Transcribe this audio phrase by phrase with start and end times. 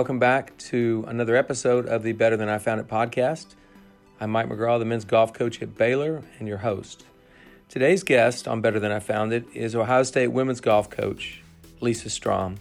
[0.00, 3.48] Welcome back to another episode of the Better Than I Found It podcast.
[4.18, 7.04] I'm Mike McGraw, the men's golf coach at Baylor, and your host.
[7.68, 11.42] Today's guest on Better Than I Found It is Ohio State women's golf coach,
[11.82, 12.56] Lisa Strom.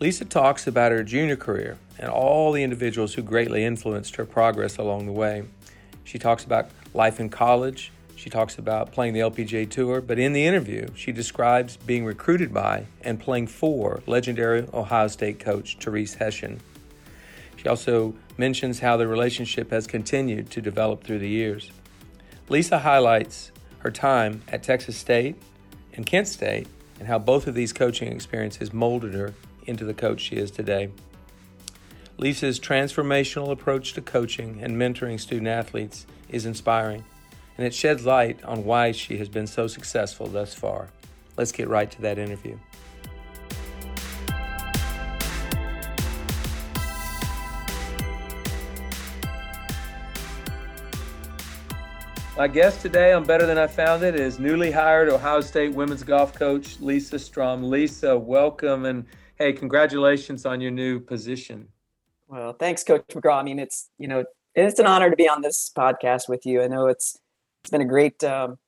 [0.00, 4.78] Lisa talks about her junior career and all the individuals who greatly influenced her progress
[4.78, 5.44] along the way.
[6.04, 10.32] She talks about life in college, she talks about playing the LPGA Tour, but in
[10.32, 16.14] the interview, she describes being recruited by and playing for legendary Ohio State coach Therese
[16.14, 16.60] Hession.
[17.56, 21.70] She also mentions how the relationship has continued to develop through the years.
[22.48, 25.36] Lisa highlights her time at Texas State
[25.92, 29.34] and Kent State and how both of these coaching experiences molded her
[29.66, 30.88] into the coach she is today.
[32.16, 37.04] Lisa's transformational approach to coaching and mentoring student athletes is inspiring
[37.56, 40.88] and it sheds light on why she has been so successful thus far.
[41.36, 42.58] Let's get right to that interview.
[52.36, 56.02] My guest today on Better Than I Found It is newly hired Ohio State women's
[56.02, 57.62] golf coach Lisa Strom.
[57.62, 61.66] Lisa, welcome and hey, congratulations on your new position.
[62.28, 63.40] Well, thanks, Coach McGraw.
[63.40, 66.62] I mean, it's you know, it's an honor to be on this podcast with you.
[66.62, 67.18] I know it's
[67.66, 68.58] it's been a great um,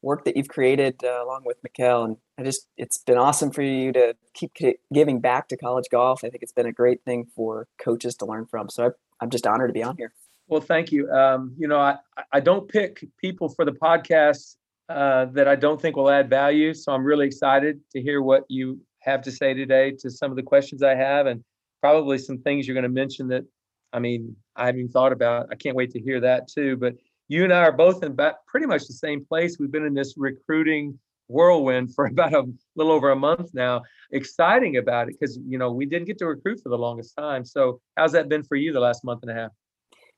[0.00, 3.60] work that you've created uh, along with Mikkel, and I just it's been awesome for
[3.60, 4.52] you to keep
[4.90, 6.24] giving back to college golf.
[6.24, 8.70] I think it's been a great thing for coaches to learn from.
[8.70, 8.88] So I,
[9.20, 10.14] I'm just honored to be on here.
[10.48, 11.10] Well, thank you.
[11.10, 11.98] Um, you know, I
[12.32, 14.56] I don't pick people for the podcast
[14.88, 16.72] uh, that I don't think will add value.
[16.72, 20.38] So I'm really excited to hear what you have to say today to some of
[20.38, 21.44] the questions I have, and
[21.82, 23.44] probably some things you're going to mention that
[23.92, 25.48] I mean I haven't even thought about.
[25.50, 26.78] I can't wait to hear that too.
[26.78, 26.94] But
[27.32, 29.56] you and I are both in about pretty much the same place.
[29.58, 32.44] We've been in this recruiting whirlwind for about a
[32.76, 33.82] little over a month now.
[34.10, 37.46] Exciting about it because you know we didn't get to recruit for the longest time.
[37.46, 39.50] So how's that been for you the last month and a half?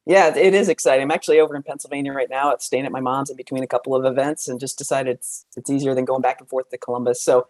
[0.04, 1.04] Yeah, it is exciting.
[1.04, 2.50] I'm actually over in Pennsylvania right now.
[2.50, 5.46] It's staying at my mom's in between a couple of events, and just decided it's
[5.56, 7.22] it's easier than going back and forth to Columbus.
[7.22, 7.46] So,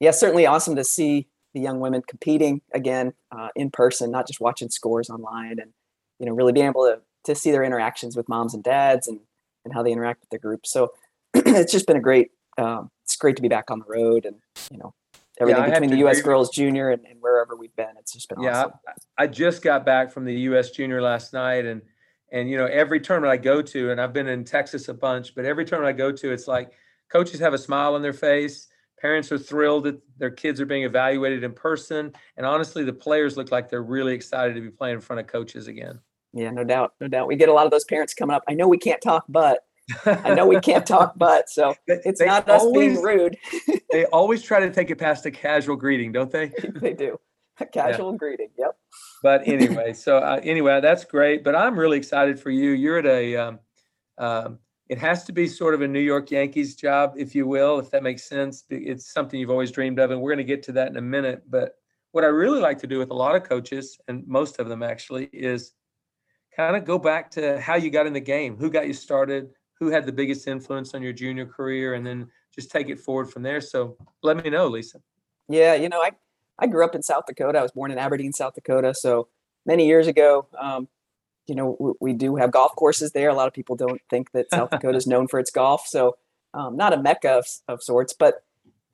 [0.00, 4.38] yeah, certainly awesome to see the young women competing again uh, in person, not just
[4.38, 5.72] watching scores online, and
[6.18, 9.20] you know really being able to to see their interactions with moms and dads and
[9.64, 10.70] and how they interact with their groups.
[10.70, 10.92] So
[11.34, 12.30] it's just been a great.
[12.56, 14.36] Um, it's great to be back on the road and
[14.70, 14.92] you know
[15.40, 16.20] everything yeah, between the U.S.
[16.20, 17.94] girls junior and, and, wherever we've been.
[17.98, 18.64] It's just been yeah.
[18.64, 18.72] Awesome.
[19.18, 20.70] I, I just got back from the U.S.
[20.70, 21.82] junior last night and
[22.32, 25.34] and you know every tournament I go to and I've been in Texas a bunch,
[25.34, 26.72] but every tournament I go to, it's like
[27.10, 28.68] coaches have a smile on their face.
[29.00, 32.12] Parents are thrilled that their kids are being evaluated in person.
[32.36, 35.28] And honestly, the players look like they're really excited to be playing in front of
[35.28, 36.00] coaches again.
[36.32, 37.26] Yeah, no doubt, no doubt.
[37.26, 38.44] We get a lot of those parents coming up.
[38.48, 39.60] I know we can't talk, but
[40.04, 43.38] I know we can't talk, but so it's they not always, us being rude.
[43.90, 46.52] they always try to take it past a casual greeting, don't they?
[46.74, 47.18] they do.
[47.60, 48.18] A casual yeah.
[48.18, 48.48] greeting.
[48.58, 48.76] Yep.
[49.22, 51.42] But anyway, so uh, anyway, that's great.
[51.42, 52.70] But I'm really excited for you.
[52.70, 53.36] You're at a.
[53.36, 53.58] Um,
[54.18, 57.78] um, it has to be sort of a New York Yankees job, if you will,
[57.78, 58.64] if that makes sense.
[58.70, 61.02] It's something you've always dreamed of, and we're going to get to that in a
[61.02, 61.42] minute.
[61.48, 61.74] But
[62.12, 64.82] what I really like to do with a lot of coaches, and most of them
[64.82, 65.72] actually, is
[66.58, 69.50] kind of go back to how you got in the game, who got you started,
[69.78, 73.30] who had the biggest influence on your junior career, and then just take it forward
[73.30, 73.60] from there.
[73.60, 75.00] So let me know, Lisa.
[75.48, 76.10] Yeah, you know, I
[76.58, 77.58] I grew up in South Dakota.
[77.60, 78.92] I was born in Aberdeen, South Dakota.
[78.92, 79.28] So
[79.64, 80.88] many years ago, um,
[81.46, 83.28] you know, we, we, do have golf courses there.
[83.30, 85.86] A lot of people don't think that South Dakota is known for its golf.
[85.86, 86.16] So
[86.52, 88.42] um, not a mecca of, of sorts, but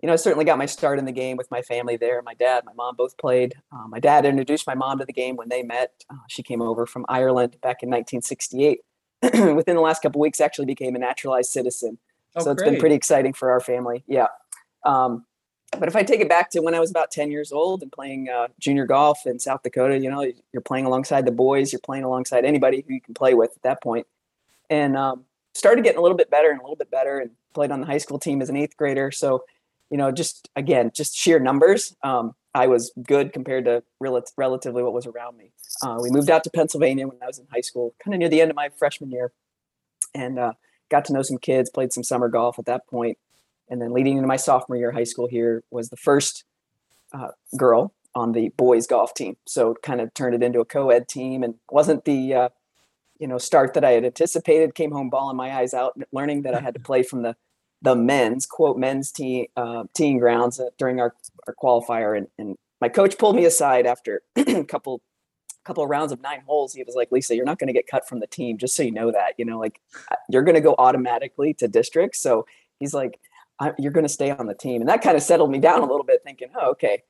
[0.05, 2.21] you know, I certainly got my start in the game with my family there.
[2.21, 3.55] My dad, my mom both played.
[3.73, 5.93] Uh, my dad introduced my mom to the game when they met.
[6.11, 8.81] Uh, she came over from Ireland back in 1968.
[9.55, 11.97] Within the last couple weeks, actually became a naturalized citizen.
[12.37, 12.73] Oh, so it's great.
[12.73, 14.05] been pretty exciting for our family.
[14.07, 14.27] Yeah.
[14.85, 15.25] Um,
[15.79, 17.91] but if I take it back to when I was about 10 years old and
[17.91, 21.81] playing uh, junior golf in South Dakota, you know, you're playing alongside the boys, you're
[21.81, 24.07] playing alongside anybody who you can play with at that point.
[24.69, 27.71] And um, started getting a little bit better and a little bit better and played
[27.71, 29.11] on the high school team as an eighth grader.
[29.11, 29.45] So
[29.91, 31.97] you know, just again, just sheer numbers.
[32.03, 35.53] Um, I was good compared to rel- relatively what was around me.
[35.83, 38.29] Uh, we moved out to Pennsylvania when I was in high school, kind of near
[38.29, 39.33] the end of my freshman year,
[40.15, 40.53] and uh,
[40.89, 43.19] got to know some kids, played some summer golf at that point,
[43.69, 46.45] and then leading into my sophomore year of high school here was the first
[47.13, 49.37] uh, girl on the boys golf team.
[49.47, 52.49] So kind of turned it into a co-ed team, and wasn't the uh,
[53.19, 54.75] you know start that I had anticipated.
[54.75, 57.37] Came home bawling my eyes out, learning that I had to play from the
[57.85, 61.15] the men's quote men's team uh, team grounds uh, during our,
[61.47, 65.03] our qualifier and, and my coach pulled me aside after a couple
[65.65, 67.87] couple of rounds of nine holes he was like lisa you're not going to get
[67.87, 70.55] cut from the team just so you know that you know like uh, you're going
[70.55, 72.17] to go automatically to district.
[72.17, 72.47] so
[72.81, 73.21] he's like
[73.79, 75.87] you're going to stay on the team and that kind of settled me down a
[75.87, 77.03] little bit thinking oh okay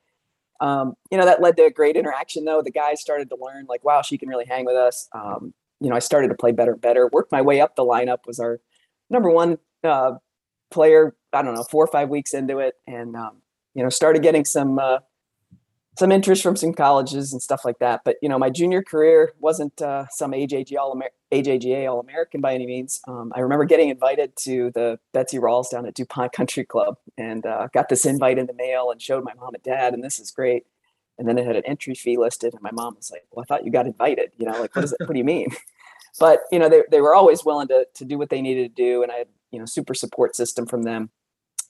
[0.61, 2.61] um, you know, that led to a great interaction though.
[2.61, 5.09] The guys started to learn like, wow, she can really hang with us.
[5.11, 7.83] Um, you know, I started to play better and better, worked my way up the
[7.83, 8.61] lineup was our
[9.09, 10.13] number one uh,
[10.71, 12.75] player, I don't know, four or five weeks into it.
[12.87, 13.37] And, um,
[13.73, 14.99] you know, started getting some, uh,
[15.97, 18.01] some interest from some colleges and stuff like that.
[18.03, 22.41] But you know, my junior career wasn't uh, some AJG all Amer- AJGA All American
[22.41, 23.01] by any means.
[23.07, 27.45] Um, I remember getting invited to the Betsy Rawls down at DuPont Country Club, and
[27.45, 30.19] uh, got this invite in the mail and showed my mom and dad, and this
[30.19, 30.65] is great.
[31.17, 33.45] And then it had an entry fee listed, and my mom was like, "Well, I
[33.45, 34.31] thought you got invited.
[34.37, 34.99] You know, like what is it?
[35.01, 35.47] what do you mean?"
[36.17, 38.81] But you know, they they were always willing to to do what they needed to
[38.81, 41.09] do, and I had you know super support system from them.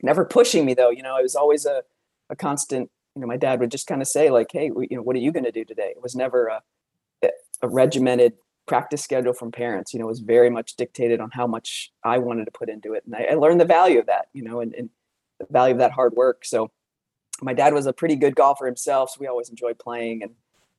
[0.01, 0.89] Never pushing me though.
[0.89, 1.83] You know, it was always a
[2.29, 5.01] a constant you know, my dad would just kind of say like, "Hey, you know,
[5.01, 6.61] what are you going to do today?" It was never a,
[7.61, 8.33] a regimented
[8.67, 9.93] practice schedule from parents.
[9.93, 12.93] You know, it was very much dictated on how much I wanted to put into
[12.93, 14.27] it, and I, I learned the value of that.
[14.33, 14.89] You know, and, and
[15.39, 16.45] the value of that hard work.
[16.45, 16.71] So,
[17.41, 20.33] my dad was a pretty good golfer himself, so we always enjoyed playing, and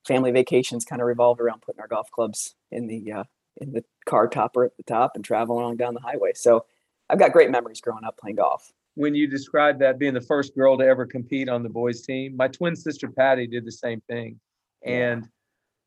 [0.06, 3.24] family vacations kind of revolved around putting our golf clubs in the uh,
[3.56, 6.32] in the car topper at the top and traveling along down the highway.
[6.34, 6.66] So,
[7.08, 10.54] I've got great memories growing up playing golf when you described that being the first
[10.56, 14.00] girl to ever compete on the boys team, my twin sister Patty did the same
[14.08, 14.40] thing.
[14.84, 15.28] And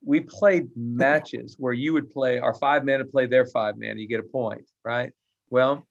[0.06, 3.98] we played matches where you would play our five man to play their five man,
[3.98, 5.12] you get a point, right?
[5.50, 5.88] Well,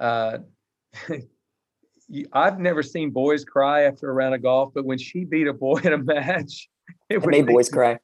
[0.00, 0.38] uh,
[2.32, 5.52] I've never seen boys cry after a round of golf, but when she beat a
[5.52, 6.68] boy in a match,
[7.08, 7.98] it made boys cry.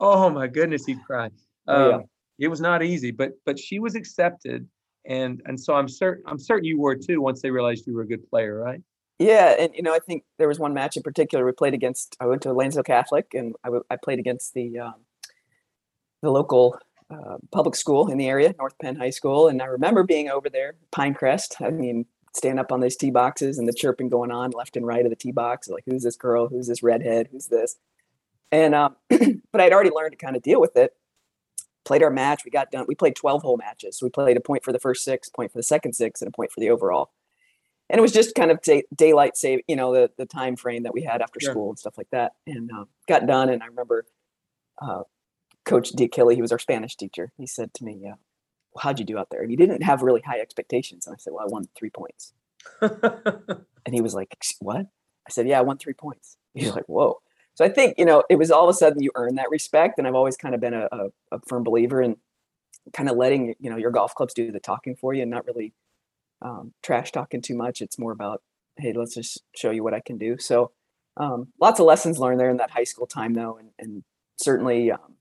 [0.00, 1.28] Oh my goodness, he'd cry.
[1.66, 1.94] Oh, yeah.
[1.96, 2.04] Um,
[2.38, 4.66] it was not easy, but but she was accepted
[5.06, 8.02] and and so I'm certain I'm certain you were too once they realized you were
[8.02, 8.82] a good player, right?
[9.18, 12.16] Yeah, and you know I think there was one match in particular we played against.
[12.20, 14.94] I went to Lansdale Catholic, and I, w- I played against the um,
[16.22, 16.78] the local
[17.10, 20.48] uh, public school in the area, North Penn High School, and I remember being over
[20.48, 21.64] there, Pinecrest.
[21.64, 24.86] I mean, stand up on these tee boxes and the chirping going on left and
[24.86, 27.76] right of the tee box, like who's this girl, who's this redhead, who's this,
[28.52, 30.94] and um, but I'd already learned to kind of deal with it
[31.88, 32.44] played our match.
[32.44, 32.84] We got done.
[32.86, 33.98] We played 12 hole matches.
[33.98, 36.28] So we played a point for the first six, point for the second six, and
[36.28, 37.10] a point for the overall.
[37.90, 40.82] And it was just kind of day, daylight save, you know, the, the time frame
[40.82, 41.52] that we had after sure.
[41.52, 42.32] school and stuff like that.
[42.46, 43.48] And uh, got done.
[43.48, 44.04] And I remember
[44.82, 45.04] uh,
[45.64, 47.32] Coach Kelly, he was our Spanish teacher.
[47.38, 48.14] He said to me, "Yeah,
[48.74, 51.06] well, how'd you do out there?" And he didn't have really high expectations.
[51.06, 52.34] And I said, "Well, I won three points."
[52.80, 54.86] and he was like, "What?"
[55.26, 57.20] I said, "Yeah, I won three points." He's like, "Whoa."
[57.58, 59.98] So I think, you know, it was all of a sudden you earn that respect.
[59.98, 62.16] And I've always kind of been a, a, a firm believer in
[62.92, 65.44] kind of letting, you know, your golf clubs do the talking for you and not
[65.44, 65.74] really
[66.40, 67.82] um, trash talking too much.
[67.82, 68.42] It's more about,
[68.76, 70.38] hey, let's just show you what I can do.
[70.38, 70.70] So
[71.16, 73.58] um, lots of lessons learned there in that high school time though.
[73.58, 74.04] And, and
[74.36, 75.16] certainly um,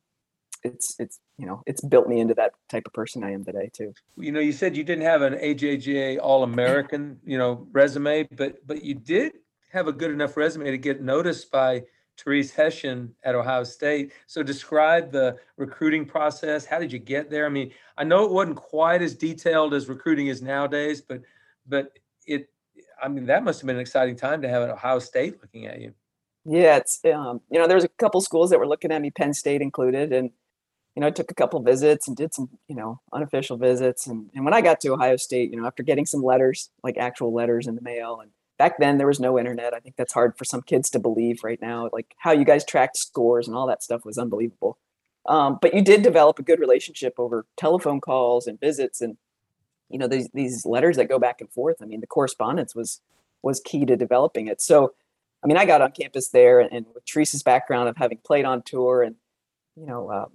[0.61, 3.71] it's, it's, you know, it's built me into that type of person I am today
[3.73, 3.95] too.
[4.15, 8.83] You know, you said you didn't have an AJGA All-American, you know, resume, but, but
[8.83, 9.31] you did
[9.71, 11.81] have a good enough resume to get noticed by
[12.17, 14.11] Therese Hession at Ohio State.
[14.25, 16.65] So describe the recruiting process.
[16.65, 17.45] How did you get there?
[17.45, 21.21] I mean, I know it wasn't quite as detailed as recruiting is nowadays, but
[21.67, 22.49] but it
[23.01, 25.67] I mean that must have been an exciting time to have an Ohio State looking
[25.67, 25.93] at you.
[26.45, 29.11] Yeah, it's um, you know, there was a couple schools that were looking at me,
[29.11, 30.31] Penn State included, and
[30.97, 34.07] you know, I took a couple visits and did some, you know, unofficial visits.
[34.07, 36.97] And, and when I got to Ohio State, you know, after getting some letters, like
[36.97, 39.73] actual letters in the mail and back then there was no internet.
[39.73, 41.89] I think that's hard for some kids to believe right now.
[41.93, 44.77] Like how you guys tracked scores and all that stuff was unbelievable.
[45.27, 49.17] Um, but you did develop a good relationship over telephone calls and visits and
[49.89, 51.77] you know these these letters that go back and forth.
[51.81, 53.01] I mean the correspondence was
[53.41, 54.61] was key to developing it.
[54.61, 54.93] So
[55.43, 58.45] I mean I got on campus there and, and with Teresa's background of having played
[58.45, 59.15] on tour and
[59.75, 60.31] you know um,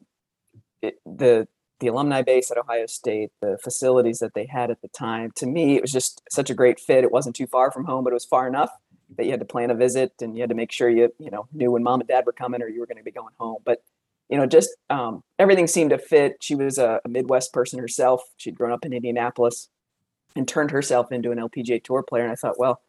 [0.80, 1.48] it, the
[1.82, 5.32] the alumni base at Ohio State, the facilities that they had at the time.
[5.36, 7.02] To me, it was just such a great fit.
[7.02, 8.70] It wasn't too far from home, but it was far enough
[9.16, 11.30] that you had to plan a visit and you had to make sure you you
[11.30, 13.34] know knew when mom and dad were coming or you were going to be going
[13.38, 13.58] home.
[13.64, 13.82] But
[14.28, 16.36] you know, just um, everything seemed to fit.
[16.40, 18.22] She was a, a Midwest person herself.
[18.36, 19.68] She'd grown up in Indianapolis
[20.36, 22.22] and turned herself into an LPGA Tour player.
[22.22, 22.80] And I thought, well,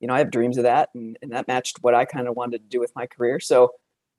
[0.00, 2.34] you know, I have dreams of that, and, and that matched what I kind of
[2.34, 3.40] wanted to do with my career.
[3.40, 3.72] So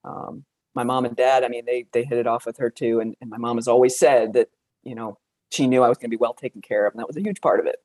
[0.04, 0.46] um,
[0.76, 3.00] my mom and dad, I mean, they they hit it off with her too.
[3.00, 4.50] And, and my mom has always said that,
[4.84, 5.18] you know,
[5.52, 7.22] she knew I was going to be well taken care of, and that was a
[7.22, 7.78] huge part of it.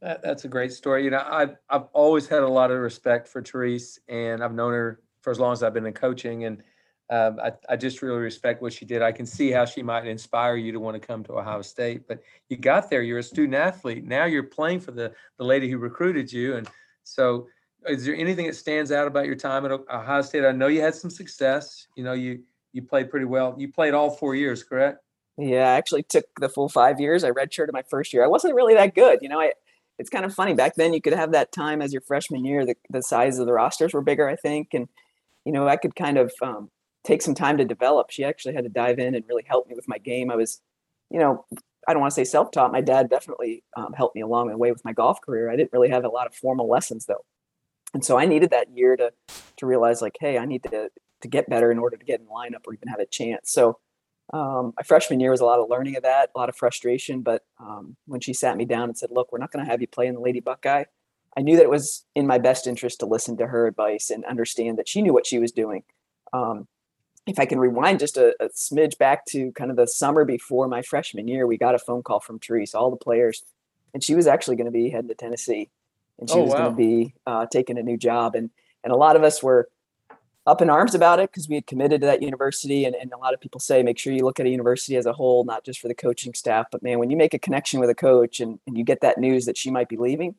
[0.00, 1.04] That, that's a great story.
[1.04, 4.72] You know, I've I've always had a lot of respect for Therese, and I've known
[4.72, 6.62] her for as long as I've been in coaching, and
[7.10, 9.02] um, I, I just really respect what she did.
[9.02, 12.08] I can see how she might inspire you to want to come to Ohio State.
[12.08, 14.04] But you got there, you're a student athlete.
[14.04, 16.68] Now you're playing for the the lady who recruited you, and
[17.04, 17.46] so
[17.86, 20.44] is there anything that stands out about your time at Ohio State?
[20.44, 21.86] I know you had some success.
[21.96, 23.54] You know, you you played pretty well.
[23.58, 24.98] You played all four years, correct?
[25.38, 27.24] Yeah, I actually took the full five years.
[27.24, 28.24] I redshirted my first year.
[28.24, 29.18] I wasn't really that good.
[29.22, 29.52] You know, I
[29.98, 30.54] it's kind of funny.
[30.54, 32.64] Back then, you could have that time as your freshman year.
[32.66, 34.88] The, the size of the rosters were bigger, I think, and
[35.44, 36.70] you know, I could kind of um,
[37.04, 38.10] take some time to develop.
[38.10, 40.30] She actually had to dive in and really help me with my game.
[40.30, 40.60] I was,
[41.10, 41.44] you know,
[41.86, 42.72] I don't want to say self-taught.
[42.72, 45.50] My dad definitely um, helped me along the way with my golf career.
[45.50, 47.24] I didn't really have a lot of formal lessons though,
[47.94, 49.12] and so I needed that year to
[49.58, 50.90] to realize like, hey, I need to
[51.22, 53.52] to get better in order to get in lineup or even have a chance.
[53.52, 53.78] So
[54.32, 57.20] um, my freshman year was a lot of learning of that, a lot of frustration.
[57.20, 59.80] But um, when she sat me down and said, "Look, we're not going to have
[59.80, 60.84] you play in the Lady Buckeye,"
[61.36, 64.24] I knew that it was in my best interest to listen to her advice and
[64.24, 65.82] understand that she knew what she was doing.
[66.32, 66.68] Um,
[67.26, 70.66] if I can rewind just a, a, smidge back to kind of the summer before
[70.66, 73.44] my freshman year, we got a phone call from Therese, all the players,
[73.94, 75.70] and she was actually going to be heading to Tennessee,
[76.22, 76.58] and she oh, was wow.
[76.58, 78.50] going to be uh, taking a new job, and
[78.84, 79.68] and a lot of us were
[80.46, 83.16] up in arms about it because we had committed to that university, and, and a
[83.16, 85.64] lot of people say make sure you look at a university as a whole, not
[85.64, 88.40] just for the coaching staff, but man, when you make a connection with a coach
[88.40, 90.34] and, and you get that news that she might be leaving,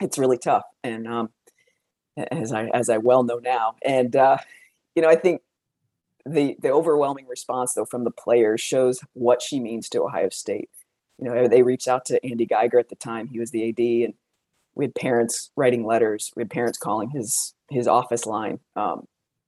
[0.00, 1.30] it's really tough, and um,
[2.16, 4.38] as I as I well know now, and uh,
[4.96, 5.42] you know I think
[6.24, 10.70] the the overwhelming response though from the players shows what she means to Ohio State.
[11.18, 13.78] You know, they reached out to Andy Geiger at the time; he was the AD,
[13.78, 14.14] and
[14.76, 16.30] we had parents writing letters.
[16.36, 19.06] We had parents calling his his office line, um,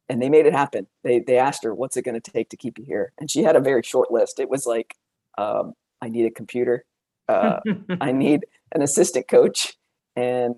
[0.09, 0.87] and they made it happen.
[1.05, 3.43] They they asked her, "What's it going to take to keep you here?" And she
[3.43, 4.41] had a very short list.
[4.41, 4.95] It was like,
[5.37, 6.85] um, "I need a computer,
[7.29, 7.61] uh,
[8.01, 9.75] I need an assistant coach,
[10.17, 10.57] and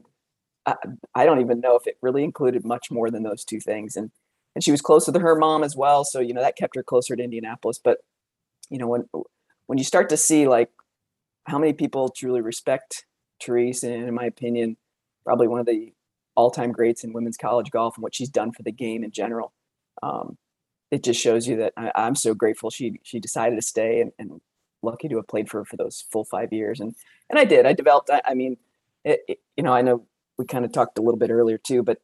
[0.64, 0.76] I,
[1.14, 4.10] I don't even know if it really included much more than those two things." And
[4.54, 6.04] and she was closer to her mom as well.
[6.04, 7.78] So, you know, that kept her closer to Indianapolis.
[7.82, 7.98] But,
[8.68, 9.04] you know, when
[9.66, 10.70] when you start to see like
[11.44, 13.04] how many people truly respect
[13.42, 14.76] Therese, and in my opinion,
[15.24, 15.92] probably one of the
[16.34, 19.52] all-time greats in women's college golf and what she's done for the game in general.
[20.02, 20.38] Um,
[20.90, 24.12] it just shows you that I, am so grateful she she decided to stay and,
[24.18, 24.40] and,
[24.82, 26.80] lucky to have played for for those full five years.
[26.80, 26.94] And
[27.28, 27.66] and I did.
[27.66, 28.08] I developed.
[28.10, 28.56] I, I mean,
[29.04, 30.06] it, it, you know, I know
[30.38, 31.98] we kind of talked a little bit earlier too, but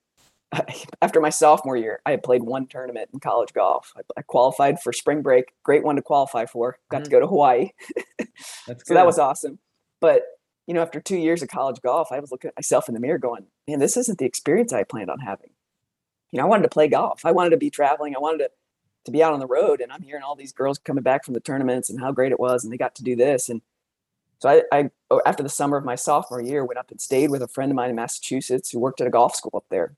[1.03, 3.93] after my sophomore year, I had played one tournament in college golf.
[3.97, 6.79] I, I qualified for spring break, great one to qualify for.
[6.91, 7.05] Got mm-hmm.
[7.05, 7.71] to go to Hawaii,
[8.85, 9.59] so that was awesome.
[10.03, 10.23] But
[10.67, 13.01] you know, after two years of college golf, I was looking at myself in the
[13.01, 15.51] mirror, going, "Man, this isn't the experience I planned on having."
[16.31, 17.25] You know, I wanted to play golf.
[17.25, 18.15] I wanted to be traveling.
[18.17, 18.51] I wanted to
[19.05, 21.35] to be out on the road, and I'm hearing all these girls coming back from
[21.35, 23.49] the tournaments and how great it was, and they got to do this.
[23.49, 23.63] And
[24.41, 27.31] so I, I oh, after the summer of my sophomore year, went up and stayed
[27.31, 29.95] with a friend of mine in Massachusetts who worked at a golf school up there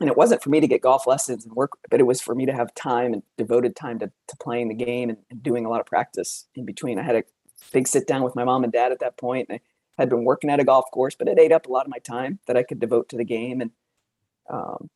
[0.00, 2.34] and it wasn't for me to get golf lessons and work, but it was for
[2.34, 5.64] me to have time and devoted time to, to playing the game and, and doing
[5.64, 6.98] a lot of practice in between.
[6.98, 7.24] I had a
[7.72, 9.60] big sit down with my mom and dad at that point, and I
[9.98, 11.98] had been working at a golf course, but it ate up a lot of my
[11.98, 13.60] time that I could devote to the game.
[13.60, 13.70] And
[14.50, 14.90] um,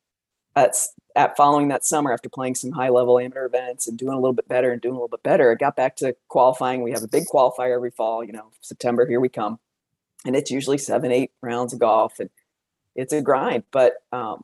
[0.55, 0.75] at,
[1.15, 4.33] at following that summer, after playing some high level amateur events and doing a little
[4.33, 6.81] bit better and doing a little bit better, I got back to qualifying.
[6.81, 9.59] We have a big qualifier every fall, you know, September, here we come.
[10.25, 12.29] And it's usually seven, eight rounds of golf, and
[12.93, 13.63] it's a grind.
[13.71, 14.43] But um,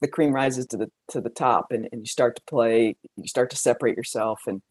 [0.00, 3.28] the cream rises to the to the top and, and you start to play you
[3.28, 4.62] start to separate yourself and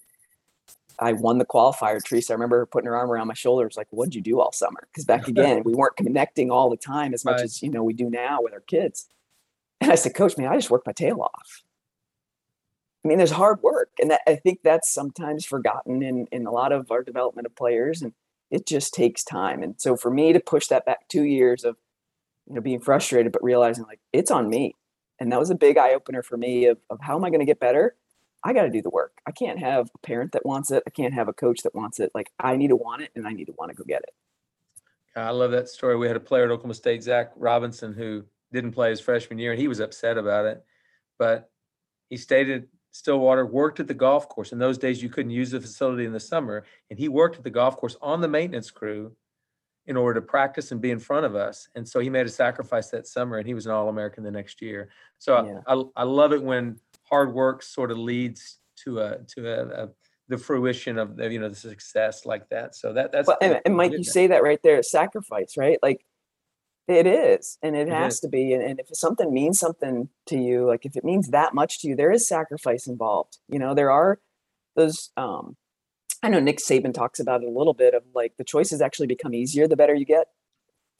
[1.00, 2.04] I won the qualifier.
[2.04, 3.64] Teresa, I remember her putting her arm around my shoulder.
[3.64, 6.78] shoulders, like, "What'd you do all summer?" Because back again, we weren't connecting all the
[6.78, 7.44] time as much right.
[7.44, 9.08] as you know we do now with our kids.
[9.82, 11.64] And I said, "Coach, man, I just worked my tail off."
[13.04, 16.52] I mean, there's hard work, and that, I think that's sometimes forgotten in in a
[16.52, 18.14] lot of our development of players, and
[18.50, 19.64] it just takes time.
[19.64, 21.78] And so, for me to push that back two years of
[22.48, 24.75] you know being frustrated, but realizing like it's on me
[25.20, 27.40] and that was a big eye opener for me of, of how am I going
[27.40, 27.96] to get better?
[28.46, 29.14] I got to do the work.
[29.25, 30.84] I can't have a parent that wants it.
[30.86, 32.12] I can't have a coach that wants it.
[32.14, 34.14] Like I need to want it and I need to want to go get it.
[35.16, 35.96] I love that story.
[35.96, 38.24] We had a player at Oklahoma State, Zach Robinson, who
[38.54, 40.64] didn't play his freshman year and he was upset about it.
[41.18, 41.50] But
[42.10, 44.52] he stayed at Stillwater, worked at the golf course.
[44.52, 46.66] In those days, you couldn't use the facility in the summer.
[46.92, 49.16] And he worked at the golf course on the maintenance crew
[49.88, 51.68] in order to practice and be in front of us.
[51.75, 54.32] And so he made a sacrifice that summer and he was an All American the
[54.32, 54.90] next year.
[55.18, 55.62] So yeah.
[55.68, 59.90] I, I love it when hard work sort of leads to a, to a, a
[60.28, 62.76] the fruition of the, you know, the success like that.
[62.76, 65.78] So that that's, well, and, and Mike, you say that right there, sacrifice, right?
[65.84, 66.04] Like
[66.88, 68.20] it is, and it, it has is.
[68.22, 68.54] to be.
[68.54, 71.88] And, and if something means something to you, like if it means that much to
[71.88, 73.38] you, there is sacrifice involved.
[73.48, 74.20] You know, there are
[74.76, 75.58] those, um,
[76.24, 79.08] I know Nick Saban talks about it a little bit of like the choices actually
[79.08, 80.30] become easier the better you get,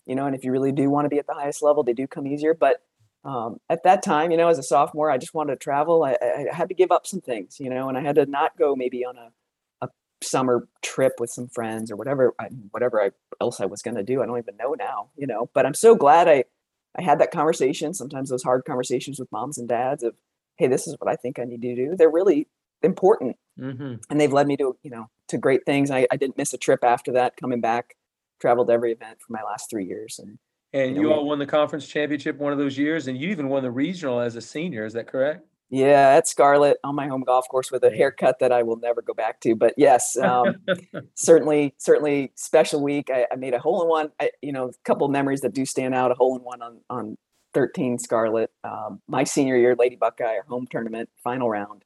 [0.06, 1.94] you know, and if you really do want to be at the highest level, they
[1.94, 2.54] do come easier.
[2.54, 2.84] But
[3.26, 6.04] um, at that time, you know, as a sophomore, I just wanted to travel.
[6.04, 8.56] I, I, had to give up some things, you know, and I had to not
[8.56, 9.32] go maybe on a,
[9.82, 9.90] a
[10.22, 12.36] summer trip with some friends or whatever,
[12.70, 13.10] whatever I,
[13.42, 14.22] else I was going to do.
[14.22, 16.44] I don't even know now, you know, but I'm so glad I,
[16.98, 17.96] I had that conversation.
[17.96, 20.14] Sometimes those hard conversations with moms and dads of,
[20.58, 21.96] Hey, this is what I think I need to do.
[21.98, 22.48] They're really
[22.84, 23.96] important mm-hmm.
[24.10, 25.90] and they've led me to, you know, to great things.
[25.90, 27.38] I, I didn't miss a trip after that.
[27.38, 27.96] Coming back,
[28.40, 30.38] traveled every event for my last three years, and
[30.76, 33.30] and you, know, you all won the conference championship one of those years, and you
[33.30, 34.86] even won the regional as a senior.
[34.86, 35.46] Is that correct?
[35.70, 39.02] Yeah, at Scarlet on my home golf course with a haircut that I will never
[39.02, 39.56] go back to.
[39.56, 40.58] But yes, um,
[41.16, 43.10] certainly, certainly special week.
[43.12, 44.12] I, I, made a hole in one.
[44.20, 46.12] I, you know, a couple memories that do stand out.
[46.12, 47.18] A hole in one on on
[47.56, 48.52] 13 Scarlet.
[48.64, 51.84] Um, my senior year, Lady Buckeye, our home tournament final round.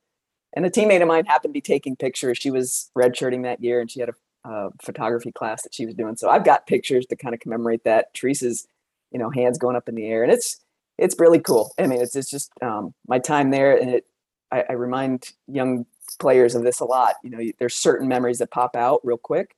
[0.53, 2.39] And a teammate of mine happened to be taking pictures.
[2.39, 5.93] She was redshirting that year, and she had a, a photography class that she was
[5.93, 6.15] doing.
[6.15, 8.13] So I've got pictures to kind of commemorate that.
[8.15, 8.67] Teresa's,
[9.11, 10.59] you know, hands going up in the air, and it's
[10.97, 11.73] it's really cool.
[11.79, 14.05] I mean, it's it's just um, my time there, and it.
[14.51, 15.85] I, I remind young
[16.19, 17.15] players of this a lot.
[17.23, 19.55] You know, there's certain memories that pop out real quick,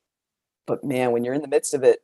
[0.68, 2.00] but man, when you're in the midst of it,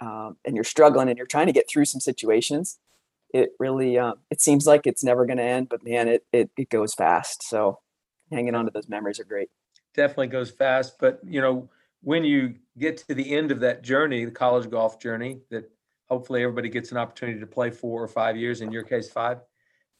[0.00, 2.78] um, and you're struggling and you're trying to get through some situations,
[3.32, 6.50] it really uh, it seems like it's never going to end but man it, it
[6.56, 7.78] it goes fast so
[8.30, 9.50] hanging on to those memories are great
[9.94, 11.68] definitely goes fast but you know
[12.02, 15.70] when you get to the end of that journey the college golf journey that
[16.08, 19.38] hopefully everybody gets an opportunity to play four or five years in your case five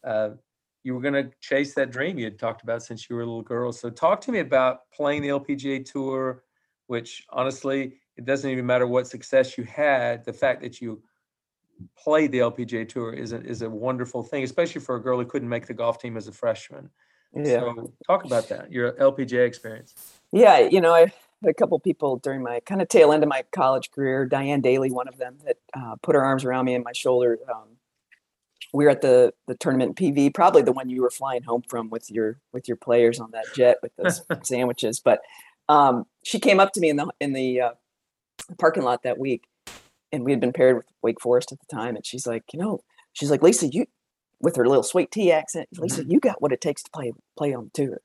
[0.05, 0.31] uh,
[0.85, 3.27] you were going to chase that dream you had talked about since you were a
[3.27, 6.43] little girl so talk to me about playing the lpga tour
[6.87, 11.03] which honestly it doesn't even matter what success you had the fact that you
[11.97, 15.25] play the LPGA Tour is a, is a wonderful thing, especially for a girl who
[15.25, 16.91] couldn't make the golf team as a freshman.
[17.35, 17.61] Yeah.
[17.61, 19.95] So talk about that, your LPGA experience.
[20.33, 21.13] Yeah, you know, I
[21.47, 24.91] a couple people during my kind of tail end of my college career, Dianne Dailey,
[24.91, 27.39] one of them, that uh, put her arms around me and my shoulder.
[27.51, 27.77] Um,
[28.73, 31.91] we were at the the tournament PV, probably the one you were flying home from
[31.91, 35.01] with your with your players on that jet with those sandwiches.
[35.01, 35.21] But
[35.69, 37.71] um, she came up to me in the in the uh,
[38.59, 39.45] parking lot that week
[40.13, 42.59] and we had been paired with Wake Forest at the time, and she's like, you
[42.59, 42.81] know,
[43.13, 43.87] she's like, Lisa, you,
[44.41, 46.13] with her little sweet tea accent, Lisa, mm-hmm.
[46.13, 48.01] you got what it takes to play play on the tour.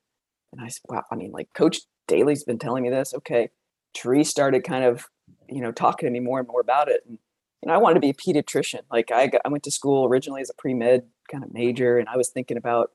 [0.51, 3.13] And I said, wow, I mean, like Coach Dailey's been telling me this.
[3.13, 3.49] Okay,
[3.93, 5.05] Tree started kind of,
[5.49, 7.17] you know, talking to me more and more about it, and
[7.61, 8.81] you know, I wanted to be a pediatrician.
[8.91, 11.97] Like I, got, I went to school originally as a pre med kind of major,
[11.97, 12.91] and I was thinking about,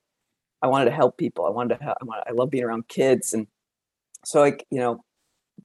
[0.61, 1.47] I wanted to help people.
[1.47, 3.47] I wanted to, help, I, wanted, I love being around kids, and
[4.25, 5.05] so like, you know,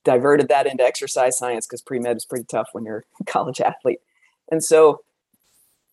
[0.03, 3.99] diverted that into exercise science because pre-med is pretty tough when you're a college athlete.
[4.51, 5.01] And so,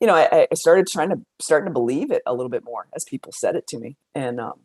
[0.00, 2.86] you know, I, I, started trying to starting to believe it a little bit more
[2.94, 3.96] as people said it to me.
[4.14, 4.60] And um,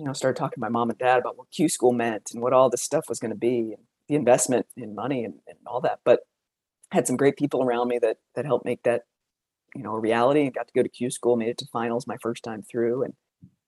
[0.00, 2.42] you know, started talking to my mom and dad about what Q school meant and
[2.42, 5.58] what all this stuff was going to be and the investment in money and, and
[5.66, 6.00] all that.
[6.04, 6.20] But
[6.90, 9.02] had some great people around me that that helped make that,
[9.76, 12.06] you know, a reality and got to go to Q school, made it to finals
[12.06, 13.14] my first time through and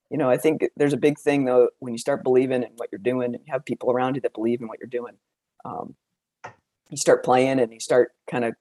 [0.09, 2.89] you know, I think there's a big thing though when you start believing in what
[2.91, 5.13] you're doing and you have people around you that believe in what you're doing.
[5.65, 5.95] Um,
[6.89, 8.55] you start playing and you start kind of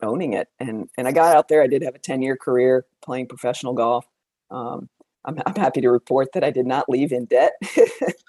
[0.00, 0.48] owning it.
[0.58, 1.62] And and I got out there.
[1.62, 4.06] I did have a 10 year career playing professional golf.
[4.50, 4.88] Um,
[5.24, 7.52] I'm, I'm happy to report that I did not leave in debt.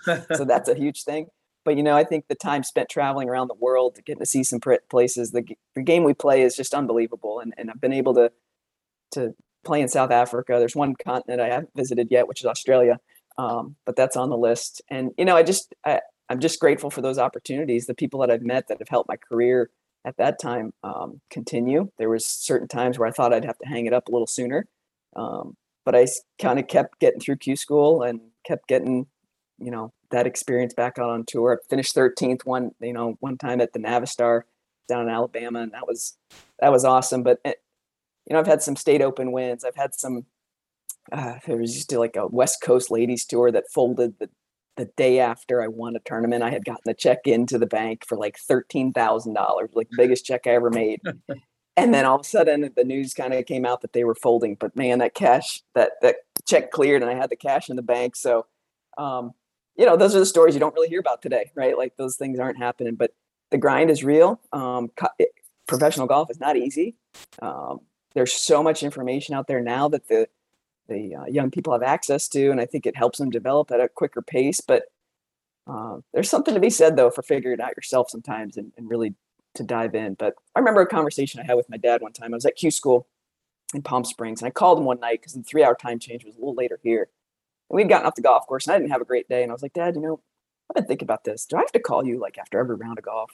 [0.05, 1.27] so that's a huge thing.
[1.65, 4.43] But you know, I think the time spent traveling around the world, getting to see
[4.43, 5.43] some places, the,
[5.75, 7.39] the game we play is just unbelievable.
[7.39, 8.31] And and I've been able to
[9.11, 10.55] to play in South Africa.
[10.59, 12.99] There's one continent I haven't visited yet, which is Australia,
[13.37, 14.81] um, but that's on the list.
[14.89, 17.85] And you know, I just I, am just grateful for those opportunities.
[17.85, 19.69] The people that I've met that have helped my career
[20.05, 21.89] at that time um, continue.
[21.97, 24.27] There was certain times where I thought I'd have to hang it up a little
[24.27, 24.67] sooner,
[25.15, 26.07] um, but I
[26.39, 29.07] kind of kept getting through Q school and kept getting,
[29.59, 31.59] you know, that experience back out on tour.
[31.59, 34.41] I finished 13th one, you know, one time at the Navistar
[34.87, 36.17] down in Alabama, and that was
[36.59, 37.23] that was awesome.
[37.23, 37.53] But eh,
[38.27, 39.63] you know, I've had some state open wins.
[39.63, 40.25] I've had some.
[41.11, 44.29] Uh, there was just like a West Coast ladies tour that folded the
[44.75, 46.43] the day after I won a tournament.
[46.43, 49.97] I had gotten a check into the bank for like thirteen thousand dollars, like the
[49.97, 51.01] biggest check I ever made.
[51.75, 54.15] and then all of a sudden, the news kind of came out that they were
[54.15, 54.55] folding.
[54.55, 57.81] But man, that cash, that that check cleared, and I had the cash in the
[57.81, 58.15] bank.
[58.15, 58.45] So,
[58.97, 59.33] um,
[59.75, 61.77] you know, those are the stories you don't really hear about today, right?
[61.77, 63.11] Like those things aren't happening, but
[63.49, 64.39] the grind is real.
[64.51, 65.25] Um, co-
[65.67, 66.95] professional golf is not easy.
[67.41, 67.79] Um,
[68.13, 70.27] there's so much information out there now that the
[70.87, 73.79] the uh, young people have access to, and I think it helps them develop at
[73.79, 74.61] a quicker pace.
[74.61, 74.83] But
[75.65, 78.89] uh, there's something to be said though for figuring it out yourself sometimes and, and
[78.89, 79.15] really
[79.55, 80.15] to dive in.
[80.15, 82.33] But I remember a conversation I had with my dad one time.
[82.33, 83.07] I was at Q school
[83.73, 86.25] in Palm Springs, and I called him one night because the three hour time change
[86.25, 87.09] was a little later here.
[87.69, 89.43] And we'd gotten off the golf course, and I didn't have a great day.
[89.43, 90.19] And I was like, Dad, you know,
[90.69, 91.45] I've been thinking about this.
[91.45, 93.31] Do I have to call you like after every round of golf?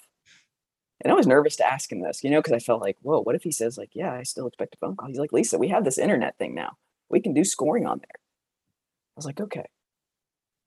[1.02, 3.22] And I was nervous to ask him this, you know, because I felt like, whoa,
[3.22, 5.08] what if he says, like, yeah, I still expect a phone call?
[5.08, 6.78] He's like, Lisa, we have this internet thing now.
[7.10, 8.20] We can do scoring on there.
[8.20, 9.66] I was like, okay.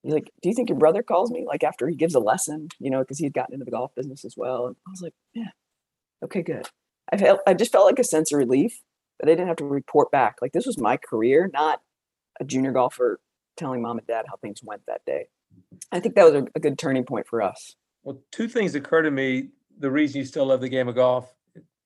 [0.02, 2.68] He's like, do you think your brother calls me like after he gives a lesson,
[2.78, 4.66] you know, because he's gotten into the golf business as well?
[4.66, 5.50] And I was like, yeah,
[6.24, 6.66] okay, good.
[7.12, 8.80] I felt, I just felt like a sense of relief
[9.20, 10.36] that I didn't have to report back.
[10.42, 11.82] Like this was my career, not
[12.40, 13.20] a junior golfer
[13.56, 15.26] telling mom and dad how things went that day.
[15.92, 17.76] I think that was a, a good turning point for us.
[18.02, 21.32] Well, two things occur to me the reason you still love the game of golf,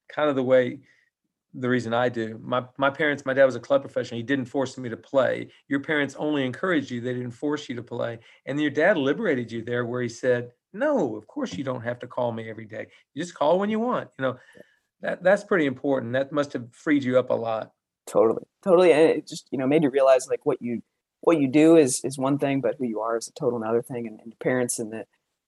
[0.09, 0.81] kind of the way
[1.61, 2.39] the reason I do.
[2.43, 4.19] My my parents, my dad was a club professional.
[4.19, 5.49] He didn't force me to play.
[5.69, 7.01] Your parents only encouraged you.
[7.01, 8.19] They didn't force you to play.
[8.47, 11.99] And your dad liberated you there where he said, "No, of course you don't have
[12.01, 12.87] to call me every day.
[13.15, 14.37] You just call when you want." You know,
[15.03, 16.13] that that's pretty important.
[16.13, 17.73] That must have freed you up a lot.
[18.07, 18.45] Totally.
[18.63, 18.93] Totally.
[18.93, 20.83] And it just, you know, made you realize like what you
[21.21, 23.83] what you do is is one thing, but who you are is a total another
[23.83, 24.07] thing.
[24.07, 25.05] And, and your parents and the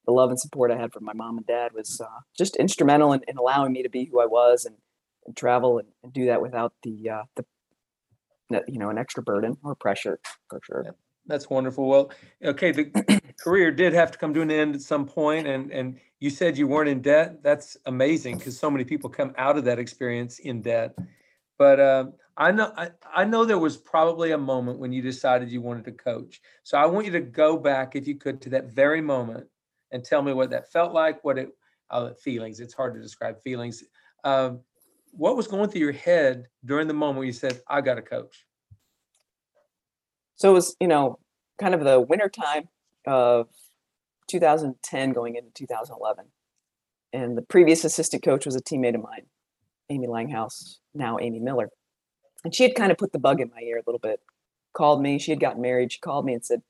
[0.07, 3.13] the love and support I had from my mom and dad was uh, just instrumental
[3.13, 4.75] in, in allowing me to be who I was and
[5.29, 7.45] and travel and, and do that without the uh, the
[8.67, 10.97] you know an extra burden or pressure for sure.
[11.27, 11.87] That's wonderful.
[11.87, 12.11] Well,
[12.43, 16.01] okay, the career did have to come to an end at some point, and and
[16.19, 17.43] you said you weren't in debt.
[17.43, 20.97] That's amazing because so many people come out of that experience in debt.
[21.59, 25.51] But uh, I know I, I know there was probably a moment when you decided
[25.51, 26.41] you wanted to coach.
[26.65, 29.47] So I want you to go back, if you could, to that very moment
[29.93, 31.23] and tell me what that felt like.
[31.23, 31.51] What it
[31.91, 32.61] uh, feelings.
[32.61, 33.85] It's hard to describe feelings.
[34.25, 34.61] Um,
[35.13, 38.45] what was going through your head during the moment you said, I got a coach?
[40.37, 41.19] So it was, you know,
[41.61, 42.69] kind of the winter time
[43.07, 43.49] of
[44.29, 46.27] 2010 going into 2011.
[47.13, 49.27] And the previous assistant coach was a teammate of mine,
[49.91, 51.71] Amy Langhouse, now Amy Miller.
[52.45, 54.21] And she had kind of put the bug in my ear a little bit,
[54.75, 55.19] called me.
[55.19, 55.93] She had gotten married.
[55.93, 56.63] She called me and said,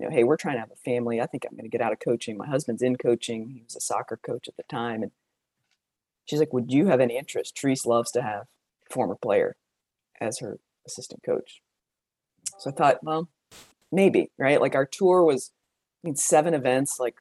[0.00, 1.20] you know, hey, we're trying to have a family.
[1.20, 2.36] I think I'm going to get out of coaching.
[2.36, 3.50] My husband's in coaching.
[3.50, 5.02] He was a soccer coach at the time.
[5.02, 5.12] And
[6.24, 7.58] She's like, Would you have any interest?
[7.58, 8.44] Therese loves to have
[8.90, 9.56] former player
[10.20, 11.60] as her assistant coach.
[12.58, 13.28] So I thought, well,
[13.90, 14.60] maybe, right?
[14.60, 15.52] Like our tour was,
[16.04, 17.16] I mean, seven events, like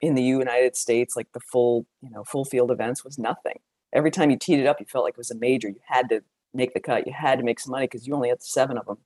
[0.00, 3.60] in the United States, like the full, you know, full field events was nothing.
[3.92, 5.68] Every time you teed it up, you felt like it was a major.
[5.68, 7.06] You had to make the cut.
[7.06, 8.98] You had to make some money because you only had seven of them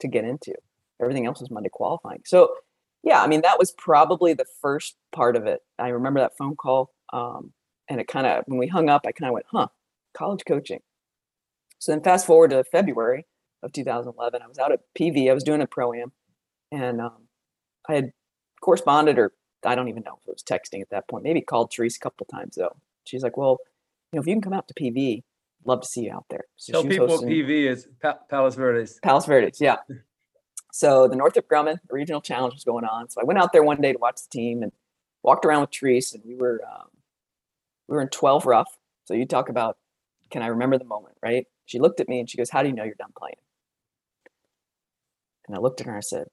[0.00, 0.54] to get into.
[1.00, 2.22] Everything else was Monday qualifying.
[2.24, 2.54] So,
[3.02, 5.60] yeah, I mean, that was probably the first part of it.
[5.78, 6.90] I remember that phone call.
[7.12, 7.52] Um,
[7.90, 9.66] and it kind of when we hung up, I kind of went, huh,
[10.16, 10.80] college coaching.
[11.80, 13.26] So then fast forward to February
[13.62, 15.28] of 2011, I was out at PV.
[15.28, 16.12] I was doing a pro am,
[16.70, 17.26] and um,
[17.88, 18.12] I had
[18.62, 19.32] corresponded, or
[19.66, 21.24] I don't even know if it was texting at that point.
[21.24, 22.76] Maybe called Therese a couple times though.
[23.04, 23.58] She's like, well,
[24.12, 25.24] you know, if you can come out to PV,
[25.64, 26.44] love to see you out there.
[26.56, 29.00] So Tell people hosting, PV is pa- Palos Verdes.
[29.02, 29.76] Palos Verdes, yeah.
[30.72, 33.10] so the Northrop Grumman Regional Challenge was going on.
[33.10, 34.70] So I went out there one day to watch the team and
[35.22, 36.88] walked around with Therese, and we were um,
[37.90, 38.78] we were in 12 rough.
[39.04, 39.76] So you talk about,
[40.30, 41.46] can I remember the moment, right?
[41.66, 43.34] She looked at me and she goes, How do you know you're done playing?
[45.46, 46.28] And I looked at her and I said,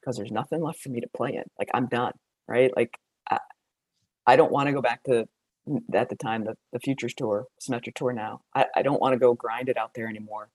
[0.00, 1.42] Because there's nothing left for me to play in.
[1.58, 2.12] Like, I'm done,
[2.48, 2.70] right?
[2.74, 3.38] Like, I,
[4.26, 5.28] I don't want to go back to
[5.94, 9.16] at the time the, the futures tour Symetra tour now i, I don't want to
[9.16, 10.50] go grind it out there anymore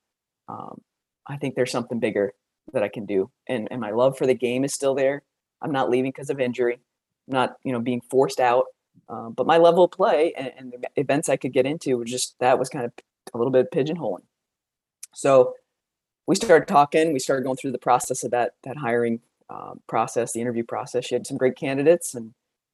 [0.49, 0.81] um,
[1.25, 2.33] i think there's something bigger
[2.73, 5.23] that i can do and and my love for the game is still there
[5.61, 6.81] i'm not leaving because of injury
[7.29, 8.65] I'm not you know being forced out
[9.09, 12.11] um, but my level of play and, and, the events I could get into was
[12.11, 12.91] just that was kind of
[13.33, 14.23] a little bit pigeonholing.
[15.13, 15.55] So
[16.27, 17.13] we started talking.
[17.13, 21.05] We started going through the process of that that hiring um, process, the interview process.
[21.05, 22.33] She had some great candidates and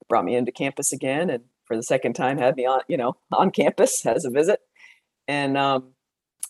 [0.10, 3.16] brought me into campus again, and for the second time had me on you know
[3.32, 4.60] on campus as a visit.
[5.28, 5.94] And um,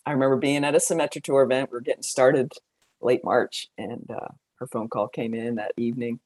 [0.06, 1.72] I remember being at a Symetra tour event.
[1.72, 2.54] We were getting started
[3.02, 6.20] late March, and uh, her phone call came in that evening.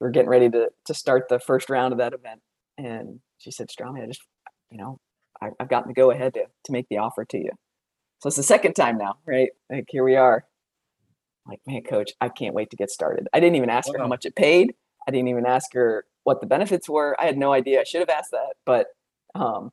[0.00, 2.40] We are getting ready to to start the first round of that event
[2.78, 4.22] and she said, Strami, I just,
[4.70, 4.98] you know,
[5.40, 7.50] I, have gotten the go ahead to, to make the offer to you.
[8.20, 9.50] So it's the second time now, right?
[9.70, 10.44] Like here we are.
[11.46, 13.28] like, man, coach, I can't wait to get started.
[13.32, 13.94] I didn't even ask wow.
[13.94, 14.74] her how much it paid.
[15.06, 17.16] I didn't even ask her what the benefits were.
[17.20, 17.80] I had no idea.
[17.80, 18.86] I should have asked that, but
[19.34, 19.70] um,